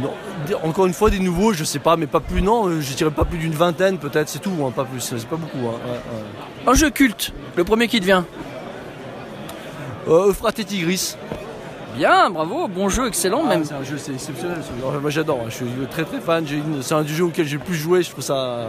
Non, 0.00 0.12
encore 0.62 0.86
une 0.86 0.92
fois, 0.92 1.10
des 1.10 1.18
nouveaux, 1.18 1.52
je 1.52 1.64
sais 1.64 1.78
pas, 1.78 1.96
mais 1.96 2.06
pas 2.06 2.20
plus, 2.20 2.42
non, 2.42 2.66
euh, 2.68 2.80
je 2.80 2.94
dirais 2.94 3.10
pas 3.10 3.24
plus 3.24 3.38
d'une 3.38 3.52
vingtaine 3.52 3.98
peut-être, 3.98 4.28
c'est 4.28 4.38
tout, 4.38 4.52
hein, 4.64 4.70
pas 4.70 4.84
plus, 4.84 5.00
c'est 5.00 5.26
pas 5.26 5.36
beaucoup. 5.36 5.58
Hein, 5.58 5.78
ouais, 5.84 5.92
ouais. 5.92 6.70
Un 6.70 6.74
jeu 6.74 6.90
culte, 6.90 7.32
le 7.56 7.64
premier 7.64 7.88
qui 7.88 8.00
te 8.00 8.04
vient. 8.04 8.24
Euh, 10.08 10.28
Euphrate 10.28 10.58
et 10.58 10.64
Tigris. 10.64 11.16
Bien, 11.96 12.30
bravo, 12.30 12.68
bon 12.68 12.88
jeu, 12.88 13.08
excellent 13.08 13.42
même. 13.42 13.62
Ah, 13.64 13.66
c'est 13.68 13.74
un 13.74 13.84
jeu, 13.84 13.98
c'est 13.98 14.12
exceptionnel. 14.12 14.58
ce 14.62 14.68
jeu. 14.68 15.00
Moi 15.00 15.10
j'adore, 15.10 15.40
hein, 15.40 15.48
je 15.48 15.54
suis 15.54 15.66
très 15.90 16.04
très 16.04 16.20
fan, 16.20 16.44
c'est 16.82 16.94
un 16.94 17.02
du 17.02 17.14
jeu 17.14 17.24
auquel 17.24 17.46
j'ai 17.46 17.56
le 17.56 17.62
plus 17.64 17.74
joué, 17.74 18.02
je 18.02 18.10
trouve 18.10 18.24
ça. 18.24 18.68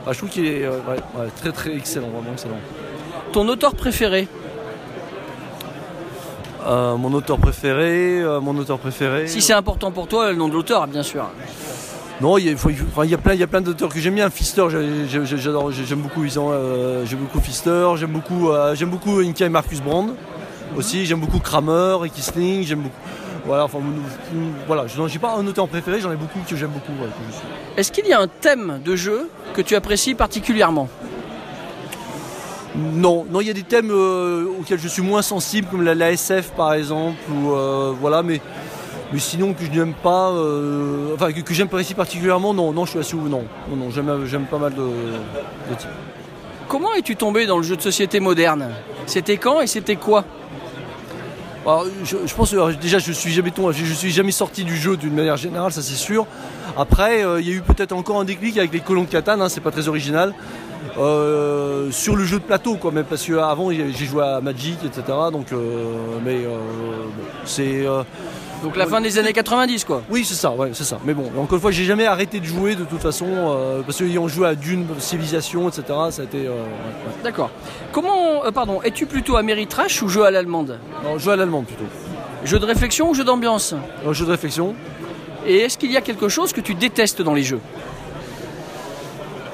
enfin, 0.00 0.12
je 0.12 0.18
trouve 0.18 0.30
qu'il 0.30 0.46
est 0.46 0.64
euh, 0.64 0.78
ouais, 0.88 0.96
ouais, 1.16 1.28
très 1.40 1.52
très 1.52 1.74
excellent, 1.74 2.08
vraiment 2.08 2.32
excellent. 2.32 2.60
Ton 3.32 3.48
auteur 3.48 3.74
préféré? 3.74 4.28
Euh, 6.66 6.96
mon 6.96 7.12
auteur 7.12 7.38
préféré, 7.38 8.20
euh, 8.20 8.40
mon 8.40 8.56
auteur 8.56 8.78
préféré. 8.78 9.26
Si 9.26 9.42
c'est 9.42 9.52
important 9.52 9.90
pour 9.90 10.06
toi, 10.06 10.30
le 10.30 10.36
nom 10.36 10.48
de 10.48 10.54
l'auteur, 10.54 10.86
bien 10.86 11.02
sûr. 11.02 11.24
Non, 12.20 12.38
il 12.38 12.46
y 12.46 12.50
a, 12.50 12.56
faut- 12.56 12.70
enfin, 12.70 13.04
il 13.04 13.10
y 13.10 13.14
a 13.14 13.18
plein, 13.18 13.34
il 13.34 13.40
y 13.40 13.42
a 13.42 13.48
plein 13.48 13.60
d'auteurs 13.60 13.88
que 13.88 13.98
j'aime 13.98 14.14
bien. 14.14 14.28
J'adore, 14.30 15.72
j'ai- 15.72 15.84
j'aime 15.84 16.00
beaucoup. 16.00 16.22
Ils 16.24 16.38
ont, 16.38 16.50
euh, 16.52 17.04
j'aime 17.04 17.18
beaucoup 17.20 17.40
Pfister. 17.40 17.88
J'aime 17.96 18.12
beaucoup, 18.12 18.50
j'aime 18.74 18.90
beaucoup 18.90 19.18
Inka 19.18 19.46
et 19.46 19.48
Marcus 19.48 19.80
Brand 19.80 20.10
aussi. 20.76 21.04
J'aime 21.04 21.18
beaucoup 21.20 21.40
Kramer 21.40 21.96
et 22.04 22.10
Kisling. 22.10 22.62
J'aime 22.64 22.82
beaucoup. 22.82 22.94
Voilà, 23.44 23.64
enfin, 23.64 23.78
voilà. 24.68 24.86
Je 24.86 25.00
n'ai 25.02 25.18
pas 25.18 25.34
un 25.36 25.44
auteur 25.48 25.66
préféré. 25.66 25.98
J'en 26.00 26.12
ai 26.12 26.16
beaucoup 26.16 26.38
que 26.48 26.54
j'aime 26.54 26.70
beaucoup. 26.70 26.92
ouais. 27.02 27.08
Est-ce 27.76 27.90
qu'il 27.90 28.06
y 28.06 28.12
a 28.12 28.20
un 28.20 28.28
thème 28.28 28.80
de 28.84 28.94
jeu 28.94 29.28
que 29.54 29.62
tu 29.62 29.74
apprécies 29.74 30.14
particulièrement? 30.14 30.88
Non, 32.74 33.26
non, 33.30 33.40
il 33.42 33.46
y 33.48 33.50
a 33.50 33.54
des 33.54 33.64
thèmes 33.64 33.90
euh, 33.90 34.46
auxquels 34.58 34.78
je 34.78 34.88
suis 34.88 35.02
moins 35.02 35.20
sensible, 35.20 35.68
comme 35.70 35.82
la, 35.82 35.94
la 35.94 36.12
SF 36.12 36.52
par 36.52 36.72
exemple, 36.72 37.18
ou 37.30 37.52
euh, 37.52 37.92
voilà, 38.00 38.22
mais, 38.22 38.40
mais 39.12 39.18
sinon 39.18 39.52
que 39.52 39.62
je 39.64 39.70
n'aime 39.70 39.92
pas, 39.92 40.30
euh, 40.30 41.14
enfin 41.14 41.32
que, 41.32 41.40
que 41.40 41.52
j'aime 41.52 41.68
pas 41.68 41.80
ici 41.82 41.92
particulièrement, 41.92 42.54
non, 42.54 42.72
non, 42.72 42.86
je 42.86 42.90
suis 42.92 42.98
assez 42.98 43.14
non, 43.14 43.28
non, 43.28 43.76
non, 43.76 43.90
j'aime, 43.90 44.44
pas 44.50 44.56
mal 44.58 44.72
de, 44.72 44.80
de 44.80 45.74
types. 45.76 45.88
Comment 46.66 46.94
es-tu 46.94 47.14
tombé 47.14 47.44
dans 47.44 47.58
le 47.58 47.62
jeu 47.62 47.76
de 47.76 47.82
société 47.82 48.20
moderne? 48.20 48.70
C'était 49.04 49.36
quand 49.36 49.60
et 49.60 49.66
c'était 49.66 49.96
quoi? 49.96 50.24
Alors, 51.66 51.84
je, 52.04 52.16
je 52.24 52.34
pense 52.34 52.52
que 52.52 52.72
déjà 52.72 52.98
je 52.98 53.12
suis 53.12 53.32
jamais 53.32 53.50
tombé- 53.50 53.74
je, 53.74 53.84
je 53.84 53.92
suis 53.92 54.10
jamais 54.10 54.32
sorti 54.32 54.64
du 54.64 54.76
jeu 54.76 54.96
d'une 54.96 55.14
manière 55.14 55.36
générale, 55.36 55.72
ça 55.72 55.82
c'est 55.82 55.94
sûr. 55.94 56.26
Après, 56.76 57.20
il 57.38 57.46
y 57.46 57.52
a 57.52 57.54
eu 57.54 57.60
peut-être 57.60 57.92
encore 57.92 58.18
un 58.18 58.24
déclic 58.24 58.56
avec 58.56 58.72
les 58.72 58.80
colons 58.80 59.02
de 59.02 59.08
Catane, 59.08 59.42
hein, 59.42 59.50
c'est 59.50 59.60
pas 59.60 59.70
très 59.70 59.88
original. 59.88 60.32
Euh, 60.98 61.90
sur 61.90 62.16
le 62.16 62.24
jeu 62.24 62.38
de 62.38 62.44
plateau 62.44 62.76
quoi 62.76 62.92
même 62.92 63.04
parce 63.04 63.24
que 63.24 63.32
avant 63.32 63.70
j'ai 63.70 64.04
joué 64.04 64.22
à 64.22 64.42
Magic 64.42 64.76
etc 64.84 65.02
donc 65.32 65.50
euh, 65.50 66.18
mais 66.22 66.44
euh, 66.44 66.48
bon, 67.16 67.24
c'est 67.46 67.84
Donc 68.62 68.76
la 68.76 68.86
fin 68.86 69.00
des 69.00 69.18
années 69.18 69.32
90 69.32 69.84
quoi. 69.84 70.02
Oui, 70.10 70.24
c'est 70.24 70.34
ça, 70.34 70.50
ouais, 70.50 70.70
c'est 70.74 70.84
ça. 70.84 70.98
Mais 71.04 71.14
bon, 71.14 71.24
encore 71.36 71.54
une 71.54 71.60
fois, 71.60 71.70
j'ai 71.72 71.84
jamais 71.84 72.06
arrêté 72.06 72.38
de 72.40 72.44
jouer 72.44 72.76
de 72.76 72.84
toute 72.84 73.00
façon, 73.00 73.26
parce 73.84 73.98
qu'ayant 73.98 74.28
joué 74.28 74.46
à 74.46 74.54
Dune, 74.54 74.86
Civilisation, 74.98 75.68
etc., 75.68 75.82
ça 76.10 76.22
a 76.22 76.24
été. 76.26 76.42
ouais, 76.42 76.48
ouais. 76.48 77.12
D'accord. 77.24 77.50
Comment, 77.90 78.42
pardon, 78.54 78.80
es-tu 78.84 79.06
plutôt 79.06 79.36
Ameritrash 79.36 80.00
ou 80.02 80.08
jeu 80.08 80.24
à 80.24 80.30
l'allemande? 80.30 80.78
Non, 81.02 81.18
jeu 81.18 81.32
à 81.32 81.36
l'allemande 81.36 81.66
plutôt. 81.66 81.86
Jeu 82.44 82.60
de 82.60 82.66
réflexion 82.66 83.10
ou 83.10 83.14
jeu 83.14 83.24
d'ambiance? 83.24 83.74
Jeu 84.12 84.26
de 84.26 84.30
réflexion. 84.30 84.76
Et 85.44 85.58
est-ce 85.58 85.76
qu'il 85.76 85.90
y 85.90 85.96
a 85.96 86.00
quelque 86.00 86.28
chose 86.28 86.52
que 86.52 86.60
tu 86.60 86.74
détestes 86.74 87.20
dans 87.20 87.34
les 87.34 87.42
jeux? 87.42 87.60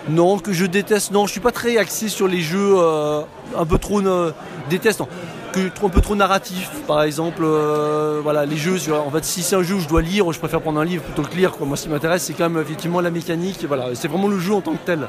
Non, 0.09 0.38
que 0.38 0.53
je 0.53 0.67
déteste. 0.67 1.11
Non, 1.12 1.27
je 1.27 1.33
suis 1.33 1.41
pas 1.41 1.53
très 1.53 1.77
axé 1.77 2.09
sur 2.09 2.29
les 2.29 2.41
jeux 2.41 2.75
euh, 2.79 3.21
un 3.57 3.65
peu 3.67 3.79
trop. 3.79 4.00
euh, 4.00 4.33
déteste, 4.71 5.00
non. 5.00 5.09
Que 5.53 5.69
trop- 5.69 5.87
un 5.87 5.91
peu 5.91 6.00
trop 6.00 6.15
narratif, 6.15 6.71
par 6.87 7.03
exemple. 7.03 7.43
euh, 7.45 8.21
voilà, 8.23 8.47
les 8.47 8.57
jeux. 8.57 8.79
Sur, 8.79 8.97
en 9.07 9.11
fait, 9.11 9.25
si 9.25 9.43
c'est 9.43 9.57
un 9.57 9.62
jeu 9.62 9.75
où 9.77 9.81
je 9.81 9.88
dois 9.88 10.03
lire, 10.03 10.31
je 10.33 10.38
préfère 10.38 10.61
prendre 10.61 10.81
un 10.81 10.85
livre 10.85 11.03
plutôt 11.03 11.23
que 11.23 11.35
lire. 11.37 11.53
Quoi. 11.53 11.67
Moi, 11.67 11.77
ce 11.77 11.85
qui 11.85 11.88
m'intéresse, 11.88 12.23
c'est 12.25 12.33
quand 12.35 12.49
même 12.49 12.61
effectivement 12.62 13.00
la 13.00 13.11
mécanique. 13.11 13.65
Voilà, 13.67 13.87
c'est 13.95 14.09
vraiment 14.09 14.29
le 14.29 14.38
jeu 14.38 14.55
en 14.55 14.61
tant 14.61 14.73
que 14.73 14.85
tel. 14.85 15.09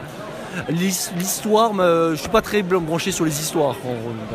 L'his- 0.70 1.12
L'histoire, 1.18 1.72
je 1.78 2.16
suis 2.16 2.28
pas 2.30 2.42
très 2.42 2.62
branché 2.64 3.12
sur 3.12 3.24
les 3.24 3.40
histoires. 3.40 3.76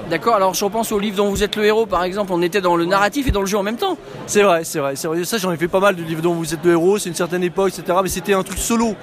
D'accord, 0.09 0.37
alors 0.37 0.55
je 0.55 0.65
repense 0.65 0.93
au 0.93 0.99
livre 0.99 1.17
dont 1.17 1.29
vous 1.29 1.43
êtes 1.43 1.57
le 1.57 1.65
héros 1.65 1.87
par 1.87 2.05
exemple, 2.05 2.33
on 2.33 2.41
était 2.41 2.61
dans 2.61 2.77
le 2.77 2.85
narratif 2.85 3.27
et 3.27 3.31
dans 3.33 3.41
le 3.41 3.47
jeu 3.47 3.59
en 3.59 3.63
même 3.65 3.77
temps. 3.77 3.99
C'est 4.27 4.43
vrai, 4.43 4.63
c'est 4.65 4.79
vrai, 4.79 4.95
c'est 4.97 5.09
vrai. 5.09 5.25
Ça, 5.25 5.39
j'en 5.39 5.51
ai 5.53 5.57
fait 5.57 5.69
pas 5.69 5.81
mal 5.81 5.97
de 5.97 6.03
livres 6.03 6.23
dont 6.23 6.33
vous 6.35 6.55
êtes 6.55 6.65
le 6.65 6.71
héros, 6.71 6.99
c'est 6.99 7.09
une 7.09 7.15
certaine 7.17 7.43
époque, 7.43 7.73
etc. 7.77 7.99
Mais 8.03 8.09
c'était 8.09 8.33
un 8.33 8.43
truc 8.45 8.59
solo. 8.59 8.95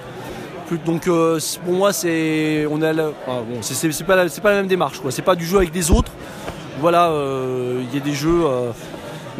Plus- 0.72 0.80
Donc, 0.86 1.08
euh, 1.08 1.38
pour 1.66 1.74
moi, 1.74 1.92
c'est. 1.92 2.66
On 2.72 2.82
a 2.82 2.94
la- 2.94 3.12
ah, 3.28 3.42
bon, 3.48 3.62
c'est- 3.62 4.04
pas, 4.06 4.16
la- 4.16 4.30
c'est 4.30 4.40
pas 4.40 4.52
la 4.52 4.56
même 4.58 4.68
démarche, 4.68 5.00
quoi. 5.02 5.12
C'est 5.12 5.22
pas 5.22 5.36
du 5.36 5.46
jeu 5.46 5.58
avec 5.58 5.72
des 5.72 5.92
autres. 5.92 6.12
Voilà, 6.80 7.10
euh, 7.10 7.82
il 7.92 7.94
y 7.98 8.02
a 8.02 8.04
des 8.04 8.14
jeux. 8.14 8.44
euh, 8.46 8.72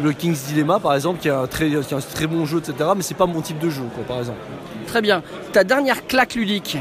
le 0.02 0.12
King's 0.12 0.44
Dilemma, 0.44 0.78
par 0.78 0.94
exemple, 0.94 1.20
qui 1.20 1.28
est 1.28 1.32
un 1.32 1.46
très, 1.46 1.68
qui 1.68 1.74
est 1.74 1.92
un 1.94 2.00
très 2.00 2.26
bon 2.26 2.44
jeu, 2.46 2.58
etc. 2.58 2.90
Mais 2.96 3.02
c'est 3.02 3.16
pas 3.16 3.26
mon 3.26 3.40
type 3.40 3.58
de 3.58 3.68
jeu, 3.70 3.82
quoi, 3.94 4.04
par 4.04 4.18
exemple. 4.18 4.38
Très 4.86 5.00
bien. 5.02 5.22
Ta 5.52 5.64
dernière 5.64 6.06
claque 6.06 6.34
ludique 6.34 6.76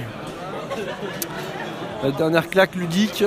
La 2.04 2.12
dernière 2.12 2.50
claque 2.50 2.76
ludique. 2.76 3.24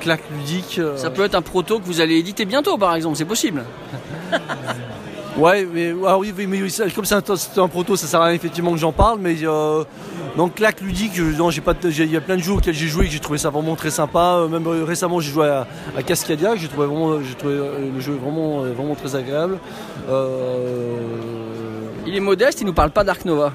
Claque 0.00 0.22
ludique. 0.36 0.80
Ça 0.96 1.10
peut 1.10 1.24
être 1.24 1.34
un 1.34 1.42
proto 1.42 1.78
que 1.80 1.84
vous 1.86 2.00
allez 2.00 2.16
éditer 2.18 2.44
bientôt 2.44 2.76
par 2.78 2.94
exemple, 2.94 3.16
c'est 3.16 3.24
possible. 3.24 3.64
Ouais, 5.36 5.66
mais 5.72 5.92
ah 6.06 6.16
oui, 6.16 6.32
mais 6.46 6.60
comme 6.94 7.04
c'est 7.04 7.58
un, 7.58 7.68
proto, 7.68 7.96
ça 7.96 8.06
sert 8.06 8.20
à 8.20 8.26
rien 8.26 8.34
effectivement 8.36 8.70
que 8.70 8.78
j'en 8.78 8.92
parle, 8.92 9.18
mais 9.20 9.34
euh, 9.42 9.82
dans 10.36 10.48
claque 10.48 10.80
ludique, 10.80 11.12
j'ai 11.50 11.60
pas, 11.60 11.74
il 11.82 12.12
y 12.12 12.16
a 12.16 12.20
plein 12.20 12.36
de 12.36 12.40
jeux 12.42 12.52
auxquels 12.52 12.74
j'ai 12.74 12.86
joué 12.86 13.04
et 13.06 13.08
que 13.08 13.14
j'ai 13.14 13.18
trouvé 13.18 13.38
ça 13.38 13.50
vraiment 13.50 13.74
très 13.74 13.90
sympa. 13.90 14.36
Euh, 14.38 14.48
Même 14.48 14.64
euh, 14.68 14.84
récemment, 14.84 15.18
j'ai 15.18 15.32
joué 15.32 15.48
à, 15.48 15.66
à 15.98 16.02
Cascadia, 16.04 16.52
que 16.54 16.58
j'ai 16.60 16.68
trouvé 16.68 16.86
vraiment, 16.86 17.20
j'ai 17.20 17.34
trouvé 17.34 17.54
euh, 17.54 17.90
le 17.92 18.00
jeu 18.00 18.12
vraiment, 18.12 18.62
euh, 18.62 18.72
vraiment 18.72 18.94
très 18.94 19.16
agréable. 19.16 19.58
Euh, 20.08 20.98
Il 22.06 22.14
est 22.14 22.20
modeste, 22.20 22.60
il 22.60 22.66
nous 22.66 22.72
parle 22.72 22.90
pas 22.92 23.02
d'Ark 23.02 23.24
Nova. 23.24 23.52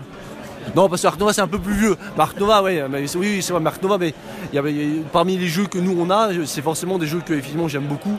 Non, 0.75 0.89
parce 0.89 1.01
que 1.01 1.07
Ark 1.07 1.17
Nova 1.19 1.31
c'est 1.31 1.41
un 1.41 1.47
peu 1.47 1.59
plus 1.59 1.73
vieux. 1.75 1.95
Mais 2.17 2.23
Nova, 2.37 2.61
ouais, 2.61 2.83
mais 2.89 3.05
oui, 3.15 3.41
c'est 3.41 3.53
vrai, 3.53 3.61
mais 3.61 3.69
Ark 3.69 3.81
Nova, 3.81 3.97
mais 3.97 4.13
y 4.51 4.55
y 4.55 4.59
a- 4.59 5.03
parmi 5.13 5.37
les 5.37 5.47
jeux 5.47 5.65
que 5.65 5.79
nous 5.79 5.95
on 5.97 6.09
a, 6.11 6.29
c'est 6.45 6.61
forcément 6.61 6.97
des 6.97 7.07
jeux 7.07 7.21
que 7.25 7.33
effectivement 7.33 7.69
j'aime 7.69 7.85
beaucoup. 7.85 8.17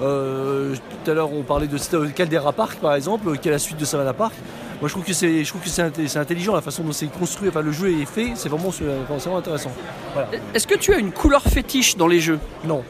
Euh, 0.00 0.74
tout 1.04 1.10
à 1.10 1.14
l'heure 1.14 1.32
on 1.32 1.42
parlait 1.42 1.66
de 1.66 2.06
Caldera 2.08 2.52
Park 2.52 2.78
par 2.80 2.94
exemple, 2.94 3.36
qui 3.38 3.48
est 3.48 3.50
la 3.50 3.58
suite 3.58 3.78
de 3.78 3.84
Savannah 3.84 4.12
Park. 4.12 4.34
Moi 4.80 4.88
je 4.88 4.94
trouve 4.94 5.04
que 5.04 5.12
c'est, 5.12 5.42
je 5.42 5.48
trouve 5.48 5.60
que 5.60 5.68
c'est, 5.68 6.16
intelligent 6.16 6.54
la 6.54 6.60
façon 6.60 6.84
dont 6.84 6.92
c'est 6.92 7.06
construit, 7.06 7.48
enfin 7.48 7.62
le 7.62 7.72
jeu 7.72 7.90
est 8.00 8.04
fait, 8.04 8.32
c'est 8.36 8.48
vraiment, 8.48 8.70
c'est 8.70 8.84
vraiment 8.84 9.38
intéressant. 9.38 9.72
Voilà. 10.14 10.28
Est-ce 10.54 10.66
que 10.66 10.76
tu 10.76 10.94
as 10.94 10.98
une 10.98 11.10
couleur 11.10 11.42
fétiche 11.42 11.96
dans 11.96 12.06
les 12.06 12.20
jeux? 12.20 12.38
Non, 12.64 12.84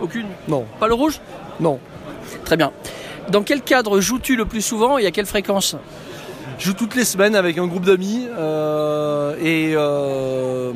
Aucune? 0.00 0.26
Non, 0.48 0.66
Pas 0.80 0.88
le 0.88 0.94
rouge? 0.94 1.20
Non. 1.60 1.78
Très 2.44 2.56
bien. 2.56 2.72
Dans 3.30 3.42
quel 3.42 3.62
cadre 3.62 4.00
joues-tu 4.00 4.36
le 4.36 4.44
plus 4.44 4.62
souvent 4.62 4.98
et 4.98 5.06
à 5.06 5.10
quelle 5.10 5.26
fréquence? 5.26 5.76
Je 6.58 6.66
joue 6.66 6.72
toutes 6.72 6.94
les 6.94 7.04
semaines 7.04 7.36
avec 7.36 7.58
un 7.58 7.66
groupe 7.66 7.84
d'amis 7.84 8.26
euh, 8.38 9.34
et 9.40 9.74
euh, 9.76 10.72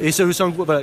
et 0.00 0.10
c'est, 0.10 0.24
voilà, 0.24 0.82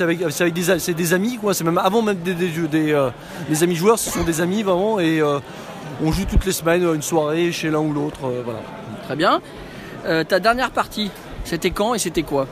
avec, 0.00 0.52
des, 0.94 1.12
amis 1.12 1.36
quoi. 1.38 1.54
C'est 1.54 1.64
même 1.64 1.78
avant 1.78 2.02
même 2.02 2.16
des, 2.16 2.34
des, 2.34 2.48
jeux- 2.48 2.66
des, 2.66 2.92
euh, 2.92 3.10
des 3.48 3.62
amis 3.62 3.76
joueurs, 3.76 3.98
ce 3.98 4.10
sont 4.10 4.24
des 4.24 4.40
amis 4.40 4.62
vraiment 4.62 4.98
et 4.98 5.22
on 6.02 6.12
joue 6.12 6.24
toutes 6.24 6.46
les 6.46 6.52
semaines 6.52 6.82
une 6.94 7.02
soirée 7.02 7.52
chez 7.52 7.70
l'un 7.70 7.80
ou 7.80 7.92
l'autre. 7.92 8.20
voilà. 8.44 8.60
Très 9.04 9.16
bien. 9.16 9.40
Euh, 10.06 10.24
ta 10.24 10.40
dernière 10.40 10.70
partie, 10.70 11.10
c'était 11.44 11.70
quand 11.70 11.94
et 11.94 11.98
c'était 11.98 12.22
quoi? 12.22 12.46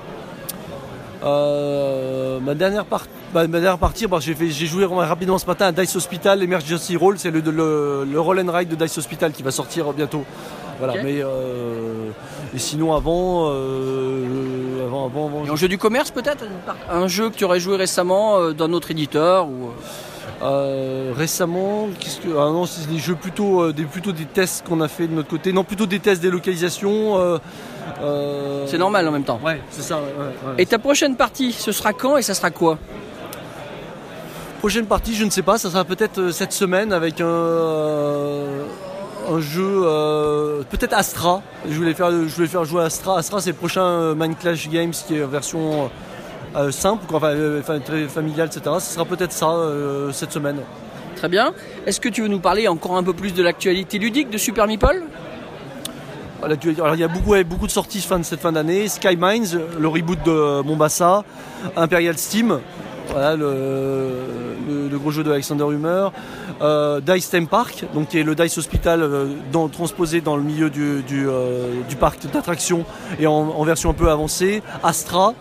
Euh, 1.24 2.38
ma 2.40 2.54
dernière 2.54 2.84
partie. 2.84 3.08
ma 3.34 3.46
dernière 3.46 3.78
partie, 3.78 4.06
bon, 4.06 4.20
j'ai, 4.20 4.34
joué 4.66 4.84
rapidement 4.84 5.38
ce 5.38 5.46
matin 5.46 5.66
à 5.66 5.72
Dice 5.72 5.96
Hospital 5.96 6.42
Emergency 6.42 6.96
Roll, 6.96 7.18
c'est 7.18 7.30
le, 7.30 7.40
le, 7.40 8.06
le 8.10 8.20
roll 8.20 8.40
and 8.40 8.52
ride 8.52 8.68
de 8.68 8.76
Dice 8.76 8.98
Hospital 8.98 9.32
qui 9.32 9.42
va 9.42 9.50
sortir 9.50 9.92
bientôt. 9.92 10.24
Voilà, 10.78 11.02
mais 11.02 11.22
euh, 11.22 12.10
et 12.54 12.58
sinon 12.58 12.94
avant, 12.94 13.48
euh, 13.50 14.84
avant, 14.86 15.06
avant, 15.06 15.26
avant, 15.28 15.44
Et 15.46 15.50
en 15.50 15.56
jeu 15.56 15.68
du 15.68 15.78
commerce 15.78 16.10
peut-être? 16.10 16.44
Un 16.90 17.08
jeu 17.08 17.30
que 17.30 17.36
tu 17.36 17.44
aurais 17.44 17.60
joué 17.60 17.76
récemment 17.76 18.38
euh, 18.38 18.52
d'un 18.52 18.72
autre 18.72 18.90
éditeur 18.90 19.46
ou... 19.48 19.70
Euh, 20.42 21.12
récemment, 21.16 21.88
qu'est-ce 21.98 22.20
que 22.20 22.28
ah 22.36 22.50
non, 22.50 22.66
c'est 22.66 22.90
des 22.90 22.98
jeux 22.98 23.14
plutôt 23.14 23.62
euh, 23.62 23.72
des 23.72 23.84
plutôt 23.84 24.12
des 24.12 24.26
tests 24.26 24.66
qu'on 24.66 24.82
a 24.82 24.88
fait 24.88 25.06
de 25.06 25.14
notre 25.14 25.28
côté. 25.28 25.50
Non, 25.52 25.64
plutôt 25.64 25.86
des 25.86 25.98
tests 26.00 26.20
des 26.20 26.30
localisations. 26.30 27.16
euh, 28.02 28.66
C'est 28.66 28.76
normal 28.76 29.08
en 29.08 29.12
même 29.12 29.24
temps. 29.24 29.40
Ouais, 29.42 29.62
c'est 29.70 29.82
ça. 29.82 29.96
ouais, 29.96 30.02
ouais, 30.02 30.24
ouais. 30.56 30.62
Et 30.62 30.66
ta 30.66 30.78
prochaine 30.78 31.16
partie, 31.16 31.52
ce 31.52 31.72
sera 31.72 31.94
quand 31.94 32.18
et 32.18 32.22
ça 32.22 32.34
sera 32.34 32.50
quoi? 32.50 32.76
Prochaine 34.58 34.86
partie, 34.86 35.14
je 35.14 35.24
ne 35.24 35.30
sais 35.30 35.42
pas, 35.42 35.56
ça 35.58 35.70
sera 35.70 35.84
peut-être 35.84 36.30
cette 36.32 36.52
semaine 36.52 36.92
avec 36.92 37.20
un 37.20 38.42
un 39.28 39.40
jeu 39.40 39.82
euh, 39.84 40.62
peut-être 40.70 40.92
Astra. 40.94 41.42
Je 41.68 41.74
voulais 41.76 41.94
faire 41.94 42.10
je 42.10 42.34
voulais 42.34 42.46
faire 42.48 42.64
jouer 42.64 42.82
Astra. 42.82 43.18
Astra, 43.18 43.40
c'est 43.40 43.50
le 43.50 43.56
prochain 43.56 43.82
euh, 43.84 44.14
Mind 44.14 44.38
Clash 44.38 44.68
Games 44.68 44.92
qui 44.92 45.16
est 45.16 45.24
en 45.24 45.28
version 45.28 45.90
euh, 46.56 46.70
simple, 46.70 47.04
enfin, 47.14 47.78
très 47.84 48.04
familiale, 48.08 48.48
etc. 48.54 48.76
Ce 48.78 48.94
sera 48.94 49.04
peut-être 49.04 49.32
ça 49.32 49.50
euh, 49.50 50.12
cette 50.12 50.32
semaine. 50.32 50.58
Très 51.16 51.28
bien. 51.28 51.52
Est-ce 51.86 52.00
que 52.00 52.08
tu 52.08 52.22
veux 52.22 52.28
nous 52.28 52.40
parler 52.40 52.68
encore 52.68 52.96
un 52.96 53.02
peu 53.02 53.12
plus 53.14 53.32
de 53.34 53.42
l'actualité 53.42 53.98
ludique 53.98 54.30
de 54.30 54.38
Super 54.38 54.66
Meeple? 54.66 55.02
Tu- 56.60 56.76
alors, 56.80 56.94
il 56.94 57.00
y 57.00 57.04
a 57.04 57.08
beaucoup, 57.08 57.34
beaucoup 57.44 57.66
de 57.66 57.72
sorties 57.72 58.00
fin 58.02 58.18
de 58.18 58.22
cette 58.24 58.40
fin 58.40 58.52
d'année. 58.52 58.86
Sky 58.88 59.16
Mines, 59.18 59.58
le 59.80 59.88
reboot 59.88 60.22
de 60.24 60.60
Mombasa, 60.62 61.24
Imperial 61.76 62.16
Steam, 62.18 62.60
voilà, 63.10 63.34
le, 63.34 63.46
le- 64.68 64.88
le 64.88 64.98
gros 64.98 65.10
jeu 65.10 65.24
de 65.24 65.32
Alexander 65.32 65.64
Humer, 65.64 66.08
euh, 66.62 67.00
Dice 67.00 67.30
Theme 67.30 67.46
Park, 67.46 67.84
donc 67.94 68.08
qui 68.08 68.18
est 68.18 68.22
le 68.22 68.34
Dice 68.34 68.56
Hospital 68.58 69.02
euh, 69.02 69.26
transposé 69.72 70.20
dans 70.20 70.36
le 70.36 70.42
milieu 70.42 70.70
du, 70.70 71.02
du, 71.02 71.28
euh, 71.28 71.82
parc 72.00 72.26
d'attractions 72.30 72.84
et 73.18 73.26
en, 73.26 73.62
version 73.64 73.90
un 73.90 73.94
peu 73.94 74.10
avancée. 74.10 74.62
Astra, 74.82 75.34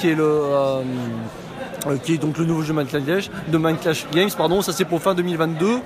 qui 0.00 0.10
est 0.10 0.14
le 0.14 0.40
qui 2.02 2.14
est 2.14 2.18
donc 2.18 2.38
le 2.38 2.46
nouveau 2.46 2.62
jeu 2.62 2.72
Mind 2.72 2.88
Clash, 2.88 3.30
de 3.48 3.58
Mind 3.58 3.78
Clash 3.78 4.06
Games, 4.12 4.30
pardon, 4.36 4.62
ça 4.62 4.72
c'est 4.72 4.86
pour 4.86 5.02
fin 5.02 5.14
2022. 5.14 5.78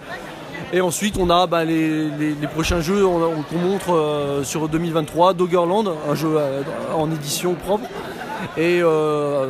Et 0.72 0.80
ensuite, 0.80 1.16
on 1.18 1.30
a 1.30 1.46
bah, 1.46 1.64
les, 1.64 2.08
les- 2.10 2.46
prochains 2.46 2.80
jeux 2.80 3.04
on- 3.06 3.22
on- 3.22 3.42
qu'on 3.42 3.58
montre 3.58 4.40
sur 4.44 4.68
2023. 4.68 5.32
Doggerland, 5.34 5.86
un 6.08 6.14
jeu 6.14 6.36
en 6.96 7.10
édition 7.10 7.54
propre. 7.54 7.84
Et 8.56 8.80
euh, 8.82 9.46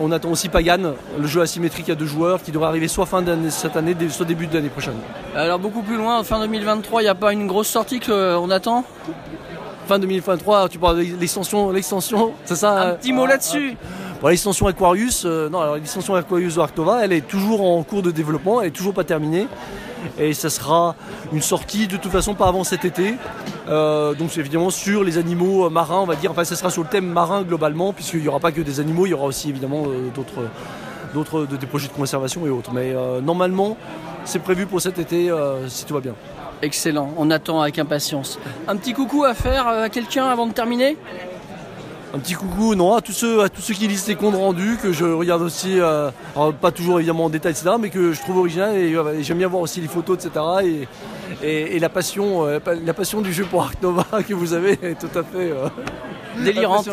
on 0.00 0.12
attend 0.12 0.30
aussi 0.30 0.48
Pagan, 0.48 0.94
le 1.18 1.26
jeu 1.26 1.40
asymétrique 1.40 1.90
à 1.90 1.94
deux 1.94 2.06
joueurs, 2.06 2.42
qui 2.42 2.50
devrait 2.50 2.68
arriver 2.68 2.88
soit 2.88 3.06
fin 3.06 3.22
d'année 3.22 3.50
cette 3.50 3.76
année, 3.76 3.96
soit 4.10 4.26
début 4.26 4.46
de 4.46 4.54
l'année 4.54 4.68
prochaine. 4.68 4.96
Alors 5.34 5.58
beaucoup 5.58 5.82
plus 5.82 5.96
loin, 5.96 6.22
fin 6.24 6.40
2023, 6.40 7.02
il 7.02 7.04
n'y 7.04 7.10
a 7.10 7.14
pas 7.14 7.32
une 7.32 7.46
grosse 7.46 7.68
sortie 7.68 8.00
qu'on 8.00 8.50
attend? 8.50 8.84
Fin 9.86 9.98
2023, 9.98 10.68
tu 10.68 10.78
parles 10.78 10.98
de 10.98 11.16
l'extension, 11.18 11.70
l'extension, 11.70 12.32
c'est 12.44 12.56
ça? 12.56 12.72
Un 12.72 12.86
euh, 12.86 12.94
petit 12.94 13.12
mot 13.12 13.26
là-dessus. 13.26 13.76
Bon, 14.20 14.28
l'extension 14.28 14.66
Aquarius, 14.66 15.22
euh, 15.24 15.48
non, 15.48 15.60
alors 15.60 15.76
l'extension 15.76 16.14
Aquarius 16.14 16.56
de 16.56 16.60
Arctova, 16.60 17.04
elle 17.04 17.12
est 17.12 17.26
toujours 17.26 17.62
en 17.62 17.82
cours 17.84 18.02
de 18.02 18.10
développement, 18.10 18.60
elle 18.60 18.68
est 18.68 18.72
toujours 18.72 18.94
pas 18.94 19.04
terminée. 19.04 19.46
Et 20.18 20.32
ça 20.32 20.50
sera 20.50 20.94
une 21.32 21.42
sortie 21.42 21.86
de 21.86 21.96
toute 21.96 22.12
façon 22.12 22.34
pas 22.34 22.48
avant 22.48 22.64
cet 22.64 22.84
été. 22.84 23.14
Euh, 23.68 24.14
donc 24.14 24.30
c'est 24.32 24.40
évidemment 24.40 24.70
sur 24.70 25.04
les 25.04 25.18
animaux 25.18 25.66
euh, 25.66 25.70
marins, 25.70 26.00
on 26.00 26.06
va 26.06 26.16
dire. 26.16 26.30
Enfin, 26.30 26.44
ça 26.44 26.56
sera 26.56 26.70
sur 26.70 26.82
le 26.82 26.88
thème 26.88 27.06
marin 27.06 27.42
globalement, 27.42 27.92
puisqu'il 27.92 28.20
n'y 28.20 28.28
aura 28.28 28.40
pas 28.40 28.52
que 28.52 28.60
des 28.62 28.80
animaux, 28.80 29.06
il 29.06 29.10
y 29.10 29.14
aura 29.14 29.26
aussi 29.26 29.48
évidemment 29.50 29.84
euh, 29.86 30.08
d'autres, 30.14 30.42
d'autres, 31.14 31.46
de- 31.46 31.56
des 31.56 31.66
projets 31.66 31.88
de 31.88 31.92
conservation 31.92 32.46
et 32.46 32.50
autres. 32.50 32.70
Mais 32.72 32.94
normalement, 33.22 33.76
c'est 34.24 34.38
prévu 34.40 34.66
pour 34.66 34.80
cet 34.80 34.98
été, 34.98 35.30
si 35.68 35.84
tout 35.84 35.94
va 35.94 36.00
bien. 36.00 36.14
Excellent, 36.62 37.10
on 37.16 37.30
attend 37.30 37.60
avec 37.62 37.78
impatience. 37.78 38.38
Un 38.66 38.76
petit 38.76 38.92
coucou 38.92 39.24
à 39.24 39.32
faire 39.34 39.68
à 39.68 39.88
quelqu'un 39.88 40.26
avant 40.26 40.46
de 40.46 40.52
terminer? 40.52 40.96
Un 42.14 42.18
petit 42.20 42.34
coucou 42.34 42.74
non, 42.74 42.94
à 42.94 43.02
tous 43.02 43.12
ceux, 43.12 43.42
à 43.42 43.48
tous 43.50 43.60
ceux 43.60 43.74
qui 43.74 43.86
lisent 43.86 44.08
les 44.08 44.16
comptes 44.16 44.34
rendus, 44.34 44.78
que 44.82 44.92
je 44.92 45.04
regarde 45.04 45.42
aussi, 45.42 45.78
euh, 45.78 46.10
alors, 46.34 46.54
pas 46.54 46.70
toujours 46.70 46.98
évidemment 46.98 47.26
en 47.26 47.30
détail, 47.30 47.52
etc., 47.52 47.72
mais 47.78 47.90
que 47.90 48.12
je 48.12 48.20
trouve 48.22 48.38
original 48.38 48.74
et, 48.76 48.94
euh, 48.94 49.18
et 49.18 49.22
j'aime 49.22 49.36
bien 49.38 49.48
voir 49.48 49.60
aussi 49.60 49.80
les 49.82 49.88
photos, 49.88 50.24
etc. 50.24 50.44
Et, 50.64 50.88
et, 51.42 51.76
et 51.76 51.78
la 51.78 51.90
passion, 51.90 52.46
euh, 52.46 52.60
la 52.82 52.94
passion 52.94 53.20
du 53.20 53.32
jeu 53.32 53.44
pour 53.44 53.62
Ark 53.62 53.82
Nova 53.82 54.04
que 54.26 54.32
vous 54.32 54.54
avez 54.54 54.72
est 54.82 54.98
tout 54.98 55.18
à 55.18 55.22
fait 55.22 55.52
euh, 55.52 55.68
Délirante. 56.42 56.88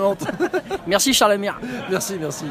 Merci 0.85 1.13
Charles 1.13 1.33
Amir. 1.33 1.59
merci, 1.89 2.17
merci. 2.19 2.45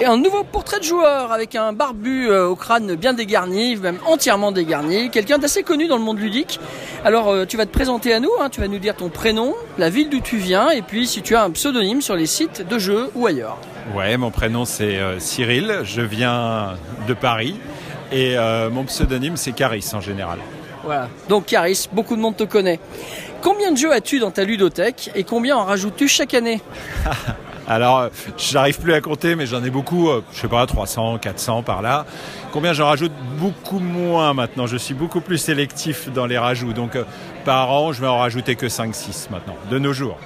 Et 0.00 0.06
un 0.06 0.16
nouveau 0.16 0.42
portrait 0.42 0.80
de 0.80 0.84
joueur 0.84 1.30
avec 1.30 1.54
un 1.54 1.72
barbu 1.72 2.28
euh, 2.28 2.48
au 2.48 2.56
crâne 2.56 2.96
bien 2.96 3.12
dégarni, 3.12 3.76
même 3.76 3.98
entièrement 4.06 4.50
dégarni, 4.50 5.08
quelqu'un 5.10 5.38
d'assez 5.38 5.62
connu 5.62 5.86
dans 5.86 5.96
le 5.96 6.02
monde 6.02 6.18
ludique. 6.18 6.58
Alors 7.04 7.28
euh, 7.28 7.44
tu 7.46 7.56
vas 7.56 7.64
te 7.64 7.70
présenter 7.70 8.12
à 8.12 8.18
nous, 8.18 8.30
hein, 8.40 8.48
tu 8.50 8.60
vas 8.60 8.66
nous 8.66 8.80
dire 8.80 8.96
ton 8.96 9.08
prénom, 9.08 9.54
la 9.78 9.90
ville 9.90 10.10
d'où 10.10 10.20
tu 10.20 10.36
viens 10.36 10.70
et 10.70 10.82
puis 10.82 11.06
si 11.06 11.22
tu 11.22 11.36
as 11.36 11.44
un 11.44 11.50
pseudonyme 11.50 12.02
sur 12.02 12.16
les 12.16 12.26
sites 12.26 12.66
de 12.66 12.78
jeux 12.78 13.10
ou 13.14 13.26
ailleurs. 13.26 13.56
Ouais, 13.94 14.16
mon 14.16 14.32
prénom 14.32 14.64
c'est 14.64 14.98
euh, 14.98 15.20
Cyril, 15.20 15.80
je 15.84 16.00
viens 16.00 16.74
de 17.06 17.14
Paris 17.14 17.56
et 18.10 18.36
mon 18.70 18.84
pseudonyme 18.84 19.36
c'est 19.36 19.52
Caris 19.52 19.90
en 19.92 20.00
général. 20.00 20.38
Voilà. 20.84 21.08
Donc 21.28 21.46
Caris, 21.46 21.88
beaucoup 21.92 22.16
de 22.16 22.20
monde 22.20 22.36
te 22.36 22.44
connaît. 22.44 22.78
Combien 23.42 23.72
de 23.72 23.76
jeux 23.76 23.92
as-tu 23.92 24.18
dans 24.18 24.30
ta 24.30 24.44
ludothèque 24.44 25.10
et 25.14 25.24
combien 25.24 25.56
en 25.56 25.64
rajoutes-tu 25.64 26.08
chaque 26.08 26.34
année? 26.34 26.60
Alors, 27.66 28.08
j'arrive 28.36 28.78
plus 28.78 28.92
à 28.92 29.00
compter, 29.00 29.36
mais 29.36 29.46
j'en 29.46 29.64
ai 29.64 29.70
beaucoup, 29.70 30.10
euh, 30.10 30.22
je 30.34 30.40
sais 30.40 30.48
pas, 30.48 30.66
300, 30.66 31.18
400 31.18 31.62
par 31.62 31.80
là. 31.80 32.04
Combien 32.52 32.72
j'en 32.74 32.86
rajoute? 32.86 33.12
Beaucoup 33.38 33.78
moins 33.78 34.34
maintenant. 34.34 34.66
Je 34.66 34.76
suis 34.76 34.92
beaucoup 34.94 35.20
plus 35.22 35.38
sélectif 35.38 36.10
dans 36.12 36.26
les 36.26 36.36
rajouts. 36.36 36.74
Donc, 36.74 36.94
euh, 36.96 37.04
par 37.46 37.70
an, 37.70 37.92
je 37.92 38.00
vais 38.02 38.06
en 38.06 38.18
rajouter 38.18 38.54
que 38.54 38.68
5, 38.68 38.94
6 38.94 39.28
maintenant, 39.30 39.56
de 39.70 39.78
nos 39.78 39.92
jours. 39.94 40.18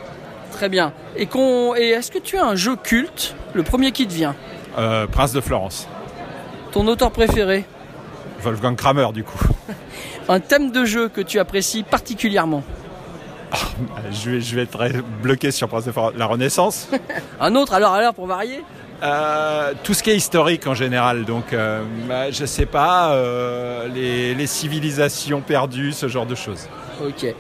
Très 0.53 0.69
bien. 0.69 0.93
Et, 1.17 1.27
qu'on- 1.27 1.77
et 1.77 1.91
est-ce 1.91 2.11
que 2.11 2.19
tu 2.19 2.37
as 2.39 2.45
un 2.45 2.57
jeu 2.57 2.75
culte, 2.75 3.37
le 3.55 3.63
premier 3.63 3.93
qui 3.93 4.07
te 4.07 4.13
vient 4.13 4.35
Euh, 4.77 5.07
Prince 5.07 5.33
de 5.33 5.41
Florence, 5.41 5.89
Ton 6.73 6.87
auteur 6.89 7.11
préféré? 7.13 7.65
Wolfgang 8.43 8.77
Kramer 8.77 9.09
du 9.15 9.25
coup. 9.25 9.39
Un 10.29 10.41
thème 10.41 10.71
de 10.71 10.85
jeu 10.85 11.09
que 11.09 11.21
tu 11.21 11.39
apprécies 11.39 11.83
particulièrement 11.83 12.63
Je 14.13 14.31
vais, 14.31 14.41
je 14.41 14.57
vais 14.57 14.63
être 14.63 15.03
bloqué 15.23 15.51
sur 15.51 15.69
Prince 15.69 15.85
de 15.85 15.93
Florence. 15.93 16.15
La 16.17 16.27
Renaissance 16.27 16.89
Un 17.41 17.55
autre 17.55 17.75
alors 17.75 17.93
alors 17.93 18.15
pour 18.15 18.27
varier? 18.27 18.63
Euh, 19.03 19.75
tout 19.85 19.95
ce 19.95 20.03
qui 20.03 20.11
est 20.11 20.17
historique 20.17 20.67
en 20.67 20.75
général, 20.75 21.25
donc 21.25 21.53
euh, 21.53 21.83
bah, 22.09 22.33
je 22.33 22.45
sais 22.45 22.67
pas, 22.67 23.13
euh, 23.13 23.87
les, 23.95 24.35
les 24.35 24.47
civilisations 24.49 25.41
perdues, 25.41 25.93
ce 25.93 26.09
genre 26.09 26.27
de 26.27 26.35
choses. 26.35 26.69
Ok. 27.01 27.33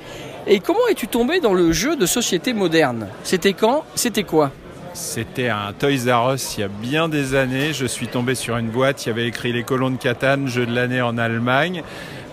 Et 0.46 0.60
comment 0.60 0.86
es-tu 0.88 1.08
tombé 1.08 1.40
dans 1.40 1.54
le 1.54 1.72
jeu 1.72 1.96
de 1.96 2.06
société 2.06 2.52
moderne? 2.52 3.08
C'était 3.24 3.54
quand? 3.54 3.84
C'était 3.96 4.22
quoi? 4.22 4.52
C'était 4.94 5.48
un 5.48 5.72
Toys 5.78 6.10
R 6.10 6.34
Us 6.34 6.56
il 6.56 6.60
y 6.60 6.64
a 6.64 6.68
bien 6.68 7.08
des 7.08 7.34
années. 7.34 7.72
Je 7.72 7.86
suis 7.86 8.08
tombé 8.08 8.34
sur 8.34 8.56
une 8.56 8.68
boîte, 8.68 9.04
il 9.04 9.08
y 9.08 9.12
avait 9.12 9.26
écrit 9.26 9.52
Les 9.52 9.62
colons 9.62 9.90
de 9.90 9.96
Catane, 9.96 10.48
jeu 10.48 10.64
de 10.64 10.74
l'année 10.74 11.02
en 11.02 11.18
Allemagne. 11.18 11.82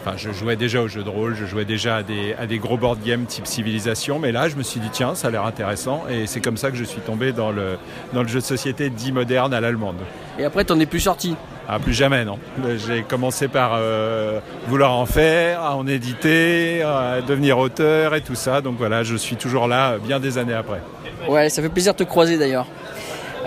Enfin, 0.07 0.17
je 0.17 0.31
jouais 0.31 0.55
déjà 0.55 0.83
aux 0.83 0.87
jeux 0.87 1.01
de 1.01 1.09
rôle, 1.09 1.35
je 1.35 1.45
jouais 1.47 1.65
déjà 1.65 1.95
à 1.95 2.03
des, 2.03 2.35
à 2.39 2.45
des 2.45 2.59
gros 2.59 2.77
board 2.77 2.99
games 3.03 3.25
type 3.25 3.47
civilisation, 3.47 4.19
mais 4.19 4.31
là 4.31 4.47
je 4.49 4.55
me 4.55 4.61
suis 4.61 4.79
dit 4.79 4.89
tiens, 4.91 5.15
ça 5.15 5.29
a 5.29 5.31
l'air 5.31 5.45
intéressant 5.45 6.03
et 6.07 6.27
c'est 6.27 6.41
comme 6.41 6.57
ça 6.57 6.69
que 6.69 6.77
je 6.77 6.83
suis 6.83 7.01
tombé 7.01 7.31
dans 7.31 7.49
le, 7.51 7.77
dans 8.13 8.21
le 8.21 8.27
jeu 8.27 8.37
de 8.39 8.45
société 8.45 8.91
dit 8.91 9.11
moderne 9.11 9.51
à 9.51 9.61
l'allemande. 9.61 9.95
Et 10.37 10.45
après 10.45 10.63
t'en 10.63 10.79
es 10.79 10.85
plus 10.85 10.99
sorti 10.99 11.35
Ah, 11.67 11.79
plus 11.79 11.93
jamais, 11.93 12.23
non. 12.23 12.37
J'ai 12.87 13.01
commencé 13.01 13.47
par 13.47 13.71
euh, 13.73 14.39
vouloir 14.67 14.91
en 14.93 15.07
faire, 15.07 15.61
à 15.61 15.75
en 15.75 15.87
éditer, 15.87 16.83
à 16.83 17.21
devenir 17.27 17.57
auteur 17.57 18.13
et 18.13 18.21
tout 18.21 18.35
ça. 18.35 18.61
Donc 18.61 18.75
voilà, 18.77 19.01
je 19.01 19.15
suis 19.15 19.37
toujours 19.37 19.67
là 19.67 19.93
euh, 19.93 19.97
bien 19.97 20.19
des 20.19 20.37
années 20.37 20.53
après. 20.53 20.81
Ouais, 21.27 21.49
ça 21.49 21.63
fait 21.63 21.69
plaisir 21.69 21.93
de 21.93 21.97
te 21.97 22.03
croiser 22.03 22.37
d'ailleurs. 22.37 22.67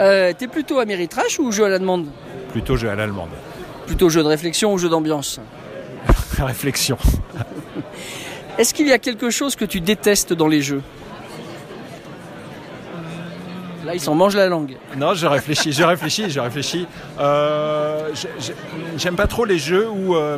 Euh, 0.00 0.32
T'es 0.36 0.48
plutôt 0.48 0.80
Ameritrash 0.80 1.38
ou 1.38 1.52
jeu 1.52 1.66
à 1.66 1.68
la 1.68 1.78
demande 1.78 2.06
Plutôt 2.50 2.74
jeu 2.74 2.90
à 2.90 2.96
l'allemande. 2.96 3.30
Plutôt 3.86 4.08
jeu 4.08 4.24
de 4.24 4.28
réflexion 4.28 4.72
ou 4.72 4.78
jeu 4.78 4.88
d'ambiance? 4.88 5.40
Réflexion. 6.44 6.98
Est-ce 8.58 8.74
qu'il 8.74 8.88
y 8.88 8.92
a 8.92 8.98
quelque 8.98 9.30
chose 9.30 9.54
que 9.56 9.64
tu 9.64 9.80
détestes 9.80 10.32
dans 10.32 10.48
les 10.48 10.62
jeux? 10.62 10.82
Là, 13.84 13.94
il 13.94 14.00
s'en 14.00 14.14
mange 14.14 14.36
la 14.36 14.48
langue. 14.48 14.76
Non, 14.96 15.14
je 15.14 15.26
réfléchis, 15.26 15.72
je 15.72 15.82
réfléchis, 15.82 16.28
je 16.28 16.40
réfléchis. 16.40 16.86
Euh, 17.20 18.10
J'aime 18.98 19.16
pas 19.16 19.26
trop 19.26 19.44
les 19.44 19.58
jeux 19.58 19.88
où, 19.88 20.14
euh, 20.14 20.36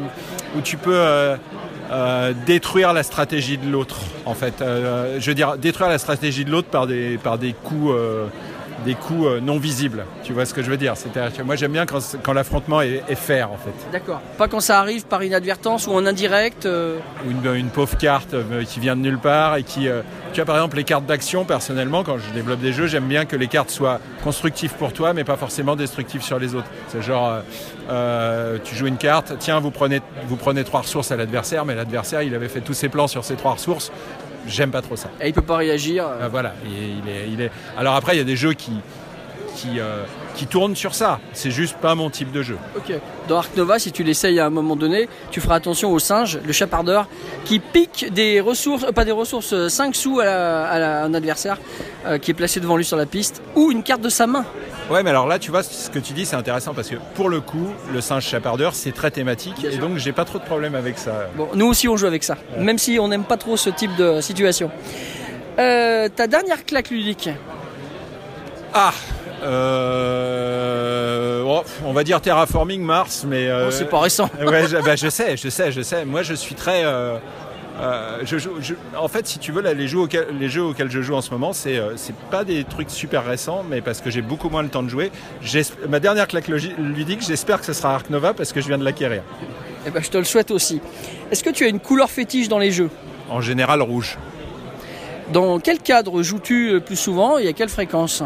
où 0.57 0.61
tu 0.61 0.77
peux 0.77 0.95
euh, 0.95 2.33
détruire 2.47 2.93
la 2.93 3.03
stratégie 3.03 3.59
de 3.59 3.69
l'autre. 3.69 3.97
En 4.25 4.35
fait, 4.35 4.55
je 4.61 5.27
veux 5.27 5.35
dire 5.35 5.57
détruire 5.57 5.89
la 5.89 5.99
stratégie 5.99 6.45
de 6.45 6.51
l'autre 6.51 6.69
par 6.69 6.87
des 6.87 7.19
par 7.19 7.39
des 7.39 7.53
coups. 7.53 7.93
Des 8.85 8.95
coups 8.95 9.27
euh, 9.27 9.41
non 9.41 9.59
visibles, 9.59 10.05
tu 10.25 10.33
vois 10.33 10.45
ce 10.47 10.55
que 10.55 10.63
je 10.63 10.71
veux 10.71 10.77
dire? 10.77 10.97
C'est-à-dire 10.97 11.37
que 11.37 11.43
moi 11.43 11.57
j'aime 11.57 11.73
bien 11.73 11.87
quand, 11.87 11.99
quand 12.23 12.33
l'affrontement 12.33 12.81
est, 12.83 13.03
est 13.09 13.15
fair 13.15 13.51
en 13.53 13.57
fait. 13.57 13.73
D'accord. 13.93 14.21
Pas 14.39 14.49
quand 14.49 14.61
ça 14.61 14.79
arrive 14.79 15.05
par 15.07 15.23
inadvertance 15.23 15.87
ou 15.87 15.93
en 15.93 16.07
indirect. 16.07 16.67
euh, 16.67 16.99
Ou 17.27 17.31
une, 17.31 17.55
une 17.55 17.69
pauvre 17.69 17.97
carte 17.99 18.35
euh, 18.35 18.65
qui 18.65 18.81
vient 18.81 18.97
de 18.97 19.03
nulle 19.03 19.19
part 19.19 19.57
et 19.57 19.63
qui. 19.63 19.89
euh, 19.89 20.03
tu 20.33 20.37
vois, 20.41 20.45
par 20.47 20.57
exemple, 20.57 20.77
les 20.77 20.85
cartes 20.85 21.07
d'action, 21.07 21.45
personnellement, 21.45 22.05
quand 22.05 22.19
je 22.19 22.33
développe 22.33 22.61
des 22.61 22.73
jeux, 22.73 22.87
j'aime 22.87 23.07
bien 23.09 23.25
que 23.25 23.35
les 23.37 23.49
cartes 23.49 23.71
soient 23.71 23.99
constructives 24.23 24.75
pour 24.75 24.93
toi, 24.93 25.13
mais 25.13 25.25
pas 25.25 25.37
forcément 25.37 25.75
destructives 25.75 26.23
sur 26.23 26.39
les 26.39 26.55
autres. 26.55 26.69
C'est 26.89 27.03
genre, 27.03 27.41
tu 28.65 28.77
joues 28.77 28.87
une 28.87 28.97
carte, 28.97 29.33
tiens, 29.41 29.59
vous 29.59 29.73
prenez, 29.73 30.01
vous 30.29 30.37
prenez 30.37 30.63
trois 30.63 30.83
ressources 30.83 31.11
à 31.11 31.17
l'adversaire, 31.17 31.65
mais 31.65 31.75
l'adversaire, 31.75 32.23
il 32.23 32.33
avait 32.35 32.49
fait 32.49 32.61
tous 32.61 32.75
ses 32.75 32.89
plans 32.89 33.09
sur 33.09 33.25
ces 33.25 33.35
trois 33.35 33.55
ressources. 33.55 33.91
J'aime 34.47 34.71
pas 34.71 34.83
trop 34.83 34.97
ça. 34.97 35.11
et 35.21 35.29
il 35.29 35.33
peut 35.35 35.43
pas 35.43 35.57
réagir. 35.57 36.07
euh. 36.07 36.23
Euh, 36.25 36.29
voilà. 36.29 36.55
Il 36.65 36.73
est, 36.73 36.89
il 37.05 37.09
est- 37.11 37.29
il 37.35 37.41
est- 37.43 37.51
Alors 37.79 37.95
après, 37.95 38.15
il 38.15 38.19
y 38.19 38.23
a 38.23 38.25
des 38.25 38.37
jeux 38.37 38.53
qui. 38.55 38.73
Qui, 39.57 39.79
euh, 39.81 40.05
qui 40.37 40.47
tournent 40.47 40.77
sur 40.77 40.95
ça. 40.95 41.19
C'est 41.35 41.51
juste 41.51 41.77
pas 41.77 41.95
mon 41.95 42.09
type 42.09 42.31
de 42.33 42.41
jeu. 42.41 42.57
Ok. 42.77 42.95
Dans 43.29 43.37
Ark 43.39 43.51
Nova, 43.57 43.79
si 43.79 43.93
tu 43.93 44.03
l'essayes 44.05 44.39
à 44.41 44.47
un 44.47 44.51
moment 44.51 44.75
donné, 44.77 45.07
tu 45.31 45.41
feras 45.41 45.57
attention 45.57 45.91
au 45.93 45.99
singe, 45.99 46.39
le 46.47 46.53
chapardeur, 46.53 47.09
qui 47.45 47.59
pique 47.59 48.07
des 48.11 48.41
ressources, 48.41 48.85
euh, 48.85 48.93
pas 48.93 49.05
des 49.05 49.13
ressources, 49.13 49.53
euh, 49.53 49.69
5 49.69 49.95
sous 49.97 50.21
à, 50.21 50.25
la- 50.25 50.65
à 50.67 50.79
la- 50.79 51.05
un 51.05 51.13
adversaire 51.13 51.59
qui 52.23 52.31
est 52.31 52.35
placé 52.35 52.61
devant 52.61 52.77
lui 52.79 52.85
sur 52.87 52.97
la 52.97 53.05
piste, 53.05 53.43
ou 53.57 53.71
une 53.71 53.83
carte 53.83 54.01
de 54.01 54.09
sa 54.09 54.27
main. 54.27 54.47
Ouais, 54.91 55.03
mais 55.05 55.11
alors 55.11 55.27
là, 55.29 55.39
tu 55.39 55.51
vois, 55.53 55.63
ce 55.63 55.89
que 55.89 55.99
tu 56.01 56.13
dis, 56.13 56.27
c'est 56.27 56.35
intéressant 56.37 56.75
parce 56.75 56.89
que 56.89 56.97
pour 57.15 57.29
le 57.29 57.41
coup, 57.41 57.69
le 57.93 58.01
singe 58.01 58.25
chapardeur, 58.27 58.75
c'est 58.75 58.91
très 58.93 59.11
thématique 59.13 59.65
et 59.65 59.77
donc 59.77 59.97
j'ai 59.99 60.13
pas 60.13 60.25
trop 60.25 60.39
de 60.39 60.45
problème 60.45 60.75
avec 60.75 60.99
ça. 60.99 61.29
Bon, 61.37 61.49
nous 61.55 61.67
aussi 61.67 61.87
on 61.89 61.97
joue 61.97 62.07
avec 62.07 62.25
ça, 62.25 62.37
même 62.59 62.77
si 62.79 62.99
on 62.99 63.07
n'aime 63.09 63.25
pas 63.25 63.37
trop 63.37 63.57
ce 63.57 63.71
type 63.71 63.95
de 63.97 64.21
situation. 64.21 64.71
Euh, 65.59 66.09
ta 66.09 66.27
dernière 66.27 66.65
claque 66.65 66.91
ludique 66.91 67.29
Ah 68.75 68.93
euh, 69.45 71.43
oh, 71.45 71.63
On 71.85 71.93
va 71.93 72.05
dire 72.05 72.21
terraforming 72.21 72.83
Mars, 72.83 73.25
mais. 73.29 73.49
euh, 73.49 73.67
Oh, 73.69 73.71
C'est 73.71 73.89
pas 73.89 74.01
récent. 74.01 74.29
ouais, 74.45 74.67
je, 74.69 74.77
bah, 74.79 74.97
je 74.97 75.09
sais, 75.09 75.37
je 75.37 75.49
sais, 75.49 75.71
je 75.73 75.83
sais. 75.83 76.05
Moi, 76.05 76.23
je 76.23 76.35
suis 76.35 76.55
très. 76.55 76.85
euh, 76.85 77.17
euh, 77.81 78.19
je 78.25 78.39
joue, 78.39 78.51
je- 78.61 78.75
en 78.97 79.09
fait, 79.09 79.27
si 79.27 79.39
tu 79.39 79.53
veux, 79.53 79.63
là, 79.63 79.73
les, 79.75 79.89
jeux 79.89 80.01
auxquels, 80.01 80.27
les 80.39 80.49
jeux 80.49 80.63
auxquels 80.63 80.91
je 80.91 81.01
joue 81.01 81.15
en 81.15 81.21
ce 81.21 81.31
moment, 81.31 81.53
c'est 81.53 81.79
euh, 81.79 81.95
pas 82.31 82.45
des 82.45 82.65
trucs 82.65 82.91
super 82.91 83.25
récents, 83.25 83.65
mais 83.69 83.81
parce 83.81 84.01
que 84.01 84.11
j'ai 84.11 84.23
beaucoup 84.23 84.49
moins 84.51 84.63
le 84.63 84.69
temps 84.69 84.83
de 84.83 84.89
jouer. 84.89 85.11
Ma 85.89 86.01
dernière 86.01 86.29
claque 86.29 86.49
ludique, 86.49 87.21
j'espère 87.27 87.61
que 87.61 87.67
ce 87.67 87.73
sera 87.73 87.95
Ark 87.95 88.11
Nova 88.11 88.35
parce 88.35 88.53
que 88.53 88.61
je 88.61 88.69
viens 88.69 88.79
de 88.79 88.85
l'acquérir. 88.85 89.23
Eh 89.87 89.91
ben, 89.91 90.03
je 90.03 90.11
te 90.11 90.19
le 90.19 90.25
souhaite 90.25 90.51
aussi. 90.51 90.81
Est-ce 91.31 91.43
que 91.43 91.51
tu 91.51 91.65
as 91.65 91.69
une 91.69 91.81
couleur 91.81 92.11
fétiche 92.11 92.49
dans 92.49 92.59
les 92.59 92.71
jeux? 92.71 92.91
En 93.31 93.41
général, 93.41 93.81
rouge. 93.83 94.19
Dans 95.33 95.59
quel 95.61 95.79
cadre 95.79 96.23
joues-tu 96.23 96.73
le 96.73 96.81
plus 96.81 96.97
souvent 96.97 97.39
et 97.39 97.47
à 97.49 97.53
quelle 97.53 97.69
fréquence? 97.69 98.23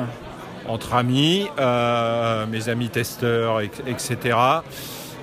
Entre 0.66 0.94
amis, 0.94 1.46
euh, 1.58 2.46
mes 2.46 2.70
amis 2.70 2.88
testeurs, 2.88 3.60
etc. 3.60 4.36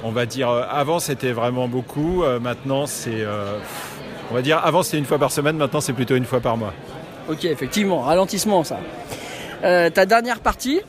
On 0.04 0.12
va 0.12 0.26
dire, 0.28 0.50
euh, 0.50 0.63
avant 0.70 1.00
c'était 1.00 1.32
vraiment 1.32 1.67
beaucoup, 1.67 2.24
euh, 2.24 2.39
maintenant 2.39 2.86
c'est 2.86 3.22
euh, 3.22 3.58
On 4.32 4.34
va 4.34 4.41
dire, 4.41 4.60
avant 4.63 4.82
c'était 4.82 4.98
une 4.98 5.06
fois 5.06 5.20
par 5.20 5.32
semaine, 5.32 5.58
maintenant 5.58 5.82
c'est 5.82 5.94
plutôt 5.94 6.15
une 6.15 6.26
fois 6.26 6.39
par 6.39 6.58
mois. 6.58 6.74
Ok, 7.30 7.46
effectivement, 7.46 8.02
ralentissement 8.02 8.63
ça. 8.63 8.80
Euh, 9.63 9.89
ta 9.89 10.06
dernière 10.06 10.39
partie, 10.39 10.82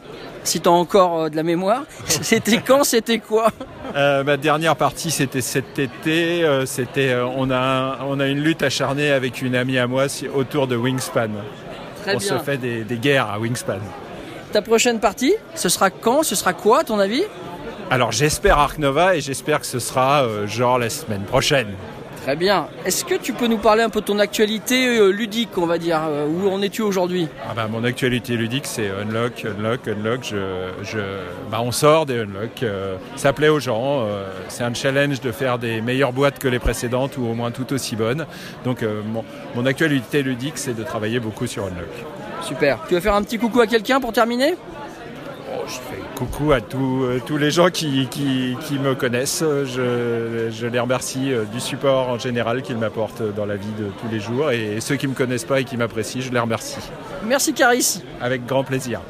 si 0.45 0.61
tu 0.61 0.69
as 0.69 0.73
encore 0.73 1.23
euh, 1.25 1.29
de 1.29 1.37
la 1.37 1.43
mémoire, 1.43 1.83
c'était 2.07 2.59
quand, 2.59 2.85
c'était 2.85 3.19
quoi? 3.19 3.49
Euh, 3.97 4.25
ma 4.25 4.37
dernière 4.39 4.77
partie, 4.77 5.11
c'était 5.11 5.41
cet 5.43 5.79
été. 5.79 6.47
c'était, 6.67 7.15
on, 7.37 7.51
a 7.51 7.59
un- 7.59 7.99
on 8.07 8.19
a 8.21 8.27
une 8.29 8.41
lutte 8.41 8.63
acharnée 8.63 9.11
avec 9.11 9.43
une 9.43 9.55
amie 9.55 9.77
à 9.79 9.87
moi 9.87 10.05
autour 10.35 10.67
de 10.67 10.77
Wingspan. 10.77 11.29
Très 12.03 12.15
on 12.15 12.19
bien. 12.19 12.39
se 12.39 12.43
fait 12.43 12.57
des, 12.57 12.85
des 12.85 12.97
guerres 12.97 13.29
à 13.31 13.39
Wingspan. 13.39 13.79
Ta 14.53 14.63
prochaine 14.63 15.01
partie, 15.01 15.35
ce 15.55 15.69
sera 15.69 15.91
quand 15.91 16.23
Ce 16.23 16.35
sera 16.35 16.53
quoi 16.53 16.81
à 16.81 16.85
ton 16.85 16.99
avis? 16.99 17.23
Alors 17.91 18.13
j'espère 18.13 18.59
Arc 18.59 18.79
Nova 18.79 19.17
et 19.17 19.21
j'espère 19.21 19.61
que 19.61 19.67
ce 19.67 19.79
sera 19.79 20.23
euh, 20.23 20.47
genre 20.47 20.79
la 20.79 20.89
semaine 20.89 21.23
prochaine. 21.23 21.69
Très 22.23 22.37
bien. 22.37 22.69
Est-ce 22.85 23.05
que 23.05 23.17
tu 23.17 23.33
peux 23.33 23.49
nous 23.49 23.59
parler 23.59 23.83
un 23.83 23.89
peu 23.89 24.01
de 24.01 24.07
ton 24.07 24.21
actualité 24.21 24.87
euh, 24.97 25.09
ludique, 25.11 25.59
on 25.59 25.67
va 25.67 25.79
dire 25.79 26.01
euh, 26.09 26.27
Où 26.29 26.49
en 26.49 26.63
es-tu 26.63 26.81
aujourd'hui? 26.83 27.27
Ah 27.49 27.53
bah, 27.55 27.67
mon 27.69 27.83
actualité 27.83 28.37
ludique, 28.37 28.67
c'est 28.67 28.89
unlock, 28.91 29.45
unlock, 29.45 29.89
unlock. 29.89 30.21
Je, 30.23 30.69
je, 30.85 30.99
bah, 31.51 31.59
on 31.63 31.73
sort 31.73 32.07
des 32.07 32.21
unlock. 32.21 32.63
euh, 32.63 32.97
ça 33.17 33.33
plaît 33.33 33.49
aux 33.49 33.59
gens. 33.59 34.07
euh, 34.07 34.29
c'est 34.49 34.63
un 34.63 34.73
challenge 34.73 35.21
de 35.21 35.33
faire 35.33 35.59
des 35.59 35.81
meilleures 35.81 36.13
boîtes 36.13 36.39
que 36.39 36.47
les 36.47 36.61
précédentes 36.61 37.17
ou 37.19 37.27
au 37.27 37.35
moins 37.35 37.51
tout 37.51 37.73
aussi 37.73 37.97
bonnes. 37.97 38.25
Donc 38.65 38.85
euh, 38.85 39.03
mon, 39.05 39.25
mon 39.57 39.67
actualité 39.67 40.23
ludique, 40.23 40.59
c'est 40.59 40.75
de 40.77 40.85
travailler 40.85 41.19
beaucoup 41.19 41.49
sur 41.49 41.65
unlock. 41.65 41.91
Super. 42.43 42.79
Tu 42.89 42.95
veux 42.95 43.01
faire 43.01 43.17
un 43.17 43.23
petit 43.25 43.39
coucou 43.39 43.61
à 43.61 43.67
quelqu'un 43.67 44.01
pour 44.01 44.13
terminer? 44.13 44.55
Je 45.67 45.73
fais 45.73 46.03
coucou 46.17 46.53
à 46.53 46.61
tous, 46.61 47.05
euh, 47.05 47.21
tous 47.25 47.37
les 47.37 47.51
gens 47.51 47.71
qui, 47.71 48.07
qui, 48.09 48.57
qui 48.63 48.79
me 48.79 48.95
connaissent. 48.95 49.43
Je, 49.43 50.49
je 50.51 50.67
les 50.67 50.81
remercie 50.81 51.33
euh, 51.33 51.45
du 51.45 51.61
support 51.61 52.09
en 52.09 52.19
général 52.19 52.63
qu'ils 52.63 52.79
m'apportent 52.79 53.23
dans 53.35 53.47
la 53.47 53.57
vie 53.57 53.73
de 53.79 53.89
tous 54.01 54.09
les 54.11 54.21
jours. 54.21 54.51
Et 54.51 54.81
ceux 54.81 54.97
qui 54.97 55.07
ne 55.07 55.13
me 55.13 55.17
connaissent 55.17 55.45
pas 55.45 55.61
et 55.61 55.65
qui 55.65 55.77
m'apprécient, 55.77 56.21
je 56.21 56.31
les 56.31 56.39
remercie. 56.41 56.91
Merci 57.25 57.55
Caris. 57.55 58.03
Avec 58.21 58.47
grand 58.47 58.65
plaisir. 58.65 59.01